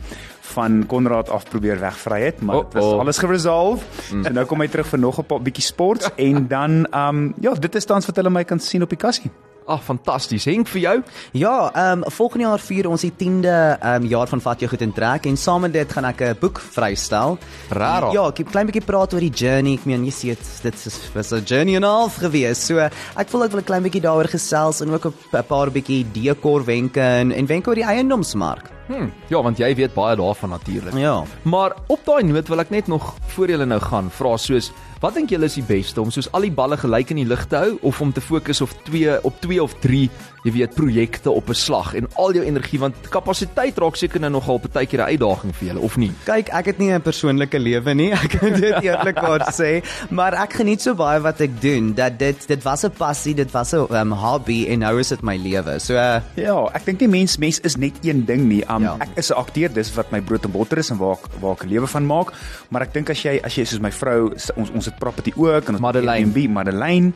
van 0.54 0.84
Konrad 0.88 1.30
af 1.30 1.46
probeer 1.50 1.80
wegvry 1.80 2.22
het, 2.22 2.42
maar 2.42 2.56
dit 2.64 2.74
was 2.74 2.84
Uh-oh. 2.84 3.00
alles 3.00 3.18
geresolve. 3.18 3.86
Mm. 4.12 4.26
En 4.26 4.34
nou 4.34 4.46
kom 4.46 4.60
hy 4.60 4.68
terug 4.68 4.88
vir 4.88 5.00
nog 5.00 5.20
'n 5.20 5.26
paar 5.26 5.42
bietjie 5.42 5.64
sport 5.64 6.12
en 6.28 6.48
dan 6.48 6.86
ehm 6.92 7.16
um, 7.16 7.34
ja, 7.42 7.54
dit 7.54 7.76
is 7.76 7.86
tans 7.86 8.06
wat 8.06 8.16
hulle 8.16 8.30
my 8.30 8.44
kan 8.44 8.60
sien 8.60 8.82
op 8.82 8.90
die 8.90 8.98
kassie. 8.98 9.32
Ag, 9.66 9.84
fantasties. 9.84 10.46
Henk 10.46 10.68
vir 10.68 10.82
jou? 10.82 10.96
Ja, 11.32 11.72
ehm 11.72 12.04
um, 12.04 12.12
volgende 12.12 12.48
jaar 12.48 12.60
vier 12.60 12.90
ons 12.90 13.06
die 13.06 13.14
10de 13.16 13.54
ehm 13.54 14.04
um, 14.04 14.10
jaar 14.10 14.28
van 14.28 14.42
Vat 14.42 14.60
jou 14.60 14.70
goed 14.70 14.82
in 14.82 14.94
trek 14.94 15.26
en 15.30 15.38
saam 15.38 15.62
met 15.62 15.74
dit 15.74 15.92
gaan 15.92 16.06
ek 16.06 16.22
'n 16.22 16.38
boek 16.40 16.60
vrystel. 16.60 17.38
Rarig. 17.70 18.14
Ja, 18.14 18.28
ek 18.28 18.40
'n 18.40 18.52
klein 18.52 18.68
bietjie 18.68 18.86
praat 18.86 19.14
oor 19.14 19.20
die 19.20 19.32
journey. 19.32 19.74
Ek 19.74 19.86
meen 19.86 20.06
jy 20.06 20.12
sien 20.12 20.30
dit 20.30 20.62
dit 20.64 20.86
is 20.86 21.00
was 21.14 21.32
'n 21.32 21.44
journey 21.46 21.76
en 21.76 21.84
half 21.84 22.16
gewees. 22.18 22.66
So 22.66 22.80
ek 22.80 23.30
voel 23.30 23.44
ek 23.44 23.52
wil 23.52 23.62
'n 23.62 23.64
klein 23.64 23.84
bietjie 23.84 24.02
daaroor 24.02 24.28
gesels 24.28 24.82
en 24.82 24.92
ook 24.92 25.06
'n 25.06 25.44
paar 25.48 25.72
bietjie 25.72 26.06
dekor 26.12 26.66
wenke 26.66 27.02
en 27.02 27.32
en 27.32 27.46
wenke 27.46 27.70
oor 27.70 27.76
die 27.76 27.88
eiendomsmark. 27.88 28.73
Hm, 28.88 29.08
ja, 29.32 29.40
want 29.42 29.60
jy 29.62 29.70
weet 29.76 29.94
baie 29.96 30.16
daarvan 30.20 30.50
natuurlik. 30.50 30.96
Ja. 31.00 31.24
Maar 31.48 31.76
op 31.88 32.02
daai 32.06 32.24
noot 32.28 32.50
wil 32.52 32.60
ek 32.60 32.74
net 32.74 32.88
nog 32.92 33.14
voor 33.36 33.54
julle 33.54 33.66
nou 33.66 33.80
gaan 33.82 34.10
vra 34.12 34.36
soos 34.38 34.72
wat 35.04 35.18
dink 35.18 35.34
julle 35.34 35.50
is 35.50 35.58
die 35.60 35.66
beste 35.68 36.00
om 36.00 36.12
soos 36.12 36.30
al 36.32 36.46
die 36.46 36.54
balle 36.56 36.78
gelyk 36.80 37.10
in 37.12 37.20
die 37.20 37.28
lug 37.28 37.44
te 37.52 37.60
hou 37.60 37.78
of 37.82 38.00
om 38.02 38.14
te 38.16 38.24
fokus 38.24 38.62
op 38.64 38.72
twee 38.88 39.18
op 39.28 39.40
twee 39.44 39.64
of 39.64 39.76
drie, 39.84 40.10
jy 40.44 40.52
weet, 40.52 40.74
projekte 40.76 41.32
op 41.32 41.50
'n 41.50 41.54
slag 41.56 41.94
en 41.96 42.08
al 42.16 42.34
jou 42.34 42.44
energie 42.46 42.80
want 42.80 42.96
kapasiteit 43.10 43.78
raak 43.78 43.96
seker 43.96 44.20
nou 44.20 44.30
nogal 44.32 44.60
partykeer 44.60 45.00
'n 45.00 45.10
uitdaging 45.16 45.56
vir 45.56 45.68
julle 45.68 45.80
of 45.80 45.98
nie? 45.98 46.12
Kyk, 46.26 46.50
ek 46.50 46.66
het 46.66 46.78
nie 46.80 46.92
'n 46.92 47.02
persoonlike 47.02 47.60
lewe 47.60 47.94
nie. 47.94 48.12
Ek 48.24 48.30
kan 48.40 48.54
dit 48.54 48.84
eerlikwaar 48.84 49.52
sê, 49.54 49.84
maar 50.10 50.34
ek 50.34 50.54
geniet 50.54 50.82
so 50.82 50.94
baie 50.96 51.20
wat 51.20 51.42
ek 51.42 51.62
doen 51.62 51.94
dat 51.94 52.20
dit 52.20 52.48
dit 52.48 52.64
was 52.64 52.84
'n 52.84 52.92
passie, 52.92 53.34
dit 53.34 53.52
was 53.52 53.74
'n 53.74 53.88
um, 53.94 54.12
hobby 54.12 54.66
en 54.70 54.80
nou 54.80 55.00
is 55.00 55.10
dit 55.10 55.22
my 55.24 55.38
lewe. 55.38 55.80
So 55.80 55.94
uh, 55.96 56.20
Ja, 56.36 56.68
ek 56.74 56.86
dink 56.86 57.00
nie 57.00 57.08
mens 57.08 57.38
mens 57.38 57.60
is 57.60 57.76
net 57.78 57.94
een 58.04 58.26
ding 58.26 58.48
nie. 58.48 58.64
Um, 58.70 58.84
Ja. 58.84 58.98
Ek 59.00 59.10
is 59.16 59.30
'n 59.32 59.36
akteur, 59.40 59.74
dis 59.74 59.94
wat 59.96 60.12
my 60.12 60.22
brood 60.22 60.44
en 60.46 60.52
botter 60.52 60.78
is 60.78 60.90
en 60.92 60.98
waar 60.98 61.14
ek 61.16 61.28
waar 61.40 61.54
ek 61.54 61.64
'n 61.64 61.70
lewe 61.70 61.88
van 61.88 62.06
maak. 62.06 62.34
Maar 62.70 62.82
ek 62.82 62.94
dink 62.94 63.10
as 63.10 63.22
jy 63.24 63.40
as 63.44 63.56
jy 63.56 63.64
soos 63.66 63.80
my 63.80 63.92
vrou, 63.92 64.30
ons 64.56 64.70
ons 64.74 64.86
het 64.86 65.00
property 65.00 65.32
ook 65.36 65.68
en 65.68 65.74
ons 65.76 65.80
Madeleine. 65.82 66.26
Airbnb, 66.28 66.50
Madeleine. 66.50 67.12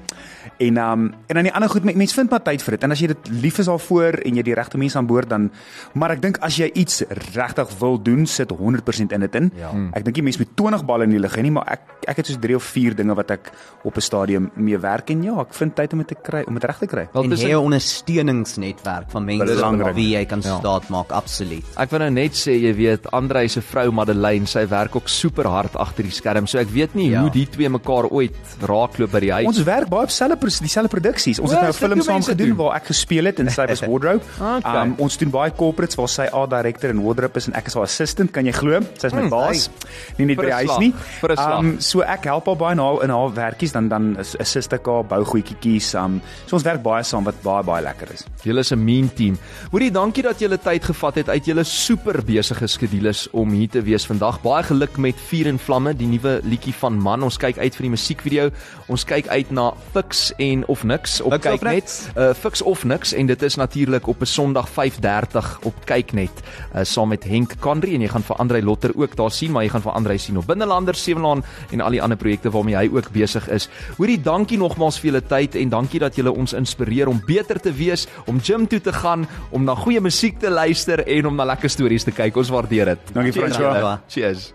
En 0.57 0.77
um 0.77 1.13
en 1.27 1.35
dan 1.35 1.43
die 1.43 1.53
ander 1.53 1.69
goed, 1.69 1.83
mense 1.83 2.13
vind 2.13 2.29
maar 2.29 2.41
tyd 2.43 2.61
vir 2.61 2.71
dit. 2.71 2.83
En 2.83 2.91
as 2.91 2.99
jy 2.99 3.07
dit 3.07 3.16
lief 3.29 3.57
is 3.59 3.65
daarvoor 3.65 4.13
en 4.25 4.35
jy 4.35 4.43
die 4.43 4.53
regte 4.53 4.77
mense 4.77 4.97
aan 4.97 5.07
boord 5.07 5.29
dan 5.29 5.51
maar 5.93 6.11
ek 6.11 6.21
dink 6.21 6.37
as 6.41 6.55
jy 6.57 6.71
iets 6.73 7.03
regtig 7.33 7.67
wil 7.79 7.97
doen, 8.01 8.25
sit 8.25 8.49
100% 8.51 9.11
in 9.13 9.19
dit 9.19 9.35
in. 9.35 9.51
Ja. 9.55 9.71
Ek 9.93 10.03
dink 10.05 10.15
nie 10.15 10.23
mense 10.23 10.39
met 10.39 10.55
20 10.55 10.85
balle 10.85 11.03
in 11.03 11.09
die 11.11 11.19
lug 11.19 11.35
hê 11.35 11.41
nie, 11.41 11.51
maar 11.51 11.65
ek 11.67 11.81
ek 12.07 12.17
het 12.17 12.25
soos 12.27 12.37
3 12.39 12.55
of 12.55 12.63
4 12.63 12.95
dinge 12.95 13.13
wat 13.15 13.31
ek 13.31 13.51
op 13.83 13.95
'n 13.97 14.01
stadium 14.01 14.51
mee 14.55 14.77
werk 14.77 15.09
en 15.09 15.23
ja, 15.23 15.39
ek 15.41 15.53
vind 15.53 15.75
tyd 15.75 15.93
om 15.93 15.99
dit 15.99 16.07
te 16.07 16.15
kry, 16.15 16.43
om 16.47 16.53
dit 16.53 16.63
reg 16.63 16.77
te 16.79 16.85
kry. 16.87 17.07
Wel, 17.13 17.23
en 17.23 17.31
hê 17.31 17.49
'n 17.51 17.55
ondersteuningsnetwerk 17.55 19.09
van 19.11 19.25
mense 19.25 19.45
Belangrik. 19.45 19.95
wie 19.95 20.09
jy 20.17 20.25
kan 20.25 20.41
Ja. 20.43 20.57
staat 20.59 20.89
maak, 20.89 21.11
absoluut. 21.11 21.63
Ek 21.77 21.89
wil 21.89 21.99
nou 21.99 22.09
net 22.11 22.31
sê, 22.33 22.51
jy 22.61 22.73
weet, 22.75 23.11
Andre 23.11 23.47
se 23.47 23.61
vrou 23.61 23.91
Madeleine, 23.91 24.45
sy 24.45 24.65
werk 24.67 24.95
ook 24.95 25.07
super 25.09 25.45
hard 25.47 25.75
agter 25.75 26.03
die 26.03 26.11
skerm. 26.11 26.47
So 26.47 26.57
ek 26.59 26.69
weet 26.69 26.95
nie 26.95 27.09
Ja. 27.11 27.21
hoe 27.21 27.29
die 27.31 27.45
twee 27.49 27.69
mekaar 27.69 28.05
ooit 28.09 28.35
raakloop 28.61 29.11
by 29.11 29.19
die 29.19 29.31
huis. 29.31 29.45
Ons 29.47 29.63
werk 29.63 29.89
baie 29.89 30.03
op 30.03 30.09
selfe 30.09 30.37
dieselfde 30.37 30.89
produksies. 30.89 31.39
Ons 31.39 31.51
O, 31.51 31.53
het 31.53 31.61
nou 31.61 31.67
'n 31.67 31.69
is 31.69 31.79
dit 31.79 31.89
film 31.89 32.01
saam 32.01 32.21
gedoen 32.23 32.47
doen? 32.47 32.57
waar 32.57 32.75
ek 32.75 32.85
gespeel 32.85 33.06
het 33.09 33.39
en 33.39 33.49
sy 33.49 33.65
was 33.67 33.81
wardrobe. 33.89 34.23
Okay. 34.39 34.81
Um, 34.83 34.95
ons 34.99 35.17
doen 35.17 35.29
baie 35.29 35.51
corporates 35.51 35.95
waar 35.95 36.09
sy 36.09 36.27
art 36.31 36.49
director 36.49 36.89
en 36.89 37.01
wardrobe 37.01 37.37
is 37.37 37.47
en 37.47 37.53
ek 37.53 37.67
is 37.67 37.73
haar 37.73 37.83
assistant, 37.83 38.31
kan 38.31 38.45
jy 38.45 38.51
glo? 38.51 38.79
Sy's 38.97 39.13
my 39.13 39.21
Hmm, 39.21 39.29
baas. 39.29 39.69
Nie 40.17 40.25
net 40.25 40.37
by 40.37 40.45
die 40.45 40.53
huis 40.53 40.77
nie. 40.79 40.93
Um, 41.37 41.79
so 41.79 42.01
ek 42.01 42.25
help 42.25 42.45
haar 42.47 42.55
baie 42.57 42.71
in 42.77 42.79
haar 42.79 43.03
in 43.03 43.09
haar 43.09 43.33
werkies 43.33 43.71
dan 43.73 43.87
dan 43.89 44.17
is 44.19 44.35
assist 44.39 44.73
ek 44.73 44.85
haar 44.85 45.03
bou 45.03 45.23
goedjies. 45.25 45.93
Um, 45.95 46.21
so 46.45 46.55
ons 46.55 46.63
werk 46.63 46.83
baie 46.83 47.03
saam 47.03 47.23
wat 47.27 47.35
baie 47.43 47.63
baie 47.63 47.83
lekker 47.83 48.11
is. 48.13 48.25
Julle 48.43 48.59
is 48.59 48.71
'n 48.71 48.83
mean 48.83 49.09
team. 49.13 49.37
Hoorie, 49.71 49.91
dankie 49.91 50.23
dat 50.23 50.39
julle 50.39 50.57
tyd 50.57 50.83
gevat 50.83 51.15
het 51.15 51.29
uit 51.29 51.45
julle 51.45 51.63
super 51.63 52.21
besige 52.23 52.67
skedules 52.67 53.27
om 53.31 53.49
hier 53.51 53.69
te 53.69 53.81
wees 53.81 54.05
vandag. 54.05 54.41
Baie 54.41 54.63
geluk 54.63 54.97
met 54.97 55.15
Vuur 55.15 55.47
en 55.47 55.59
Vlamme, 55.59 55.93
die 55.95 56.07
nuwe 56.07 56.39
liedjie 56.43 56.73
van 56.73 56.97
Man. 56.99 57.23
Ons 57.23 57.37
kyk 57.37 57.57
uit 57.57 57.75
vir 57.75 57.81
die 57.83 57.89
musiekvideo. 57.89 58.49
Ons 58.87 59.03
kyk 59.03 59.27
uit 59.27 59.51
na 59.51 59.73
Fix 59.93 60.33
en 60.37 60.65
of 60.67 60.83
niks 60.83 61.21
op 61.21 61.31
Fix 61.33 61.45
of 61.45 61.51
Kyknet. 61.59 61.73
Niks. 61.73 62.07
Uh 62.15 62.33
Fix 62.33 62.61
of 62.61 62.83
niks 62.83 62.96
en 62.97 63.27
dit 63.27 63.41
is 63.41 63.55
natuurlik 63.55 64.07
op 64.07 64.21
'n 64.21 64.25
Sondag 64.25 64.69
5:30 64.69 65.59
op 65.63 65.73
Kyknet 65.85 66.31
uh, 66.75 66.81
saam 66.83 67.09
met 67.09 67.23
Henk 67.23 67.53
Kandri 67.59 67.93
en 67.95 68.01
jy 68.01 68.07
gaan 68.07 68.23
vir 68.23 68.35
Andrei 68.35 68.63
Lotter 68.63 68.91
ook 68.95 69.15
daar 69.15 69.31
sien, 69.31 69.51
maar 69.51 69.63
jy 69.63 69.69
gaan 69.69 69.81
vir 69.81 69.91
Andrei 69.91 70.17
sien 70.17 70.37
op 70.37 70.45
Binnelander, 70.45 70.95
Sewelaan 70.95 71.43
en 71.71 71.81
al 71.81 71.91
die 71.91 72.01
ander 72.01 72.17
projekte 72.17 72.49
waarmee 72.49 72.75
hy 72.75 72.89
ook 72.93 73.11
besig 73.11 73.49
is. 73.49 73.69
Hoorie, 73.97 74.21
dankie 74.21 74.57
nogmaals 74.57 74.99
vir 74.99 75.11
julle 75.11 75.21
tyd 75.21 75.55
en 75.55 75.69
dankie 75.69 75.99
dat 75.99 76.15
julle 76.15 76.31
ons 76.31 76.53
inspireer 76.53 77.07
om 77.07 77.21
beter 77.25 77.59
te 77.59 77.73
wees, 77.73 78.07
om 78.25 78.39
gym 78.41 78.67
toe 78.67 78.81
te 78.81 78.93
gaan, 78.93 79.27
om 79.49 79.63
na 79.63 79.75
goeie 79.75 80.01
musiek 80.01 80.39
te 80.39 80.49
luister 80.49 81.07
en 81.07 81.25
om 81.25 81.35
na 81.35 81.45
lekker 81.45 81.69
stories 81.69 82.03
te 82.03 82.11
kyk. 82.11 82.35
Ons 82.37 82.49
waardeer 82.49 82.85
dit. 82.85 82.99
Dankie, 83.13 83.33
François. 83.33 83.75
julle. 83.75 83.99
Cheers. 84.07 84.53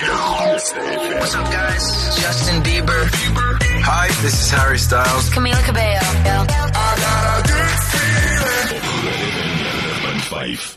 What's 0.00 1.34
up, 1.34 1.44
guys? 1.44 2.18
Justin 2.20 2.62
Bieber. 2.62 3.08
Hi, 3.82 4.08
this 4.22 4.34
is 4.34 4.50
Harry 4.50 4.78
Styles. 4.78 5.30
Camila 5.30 5.60
Cabello. 5.64 6.69
Five. 10.56 10.76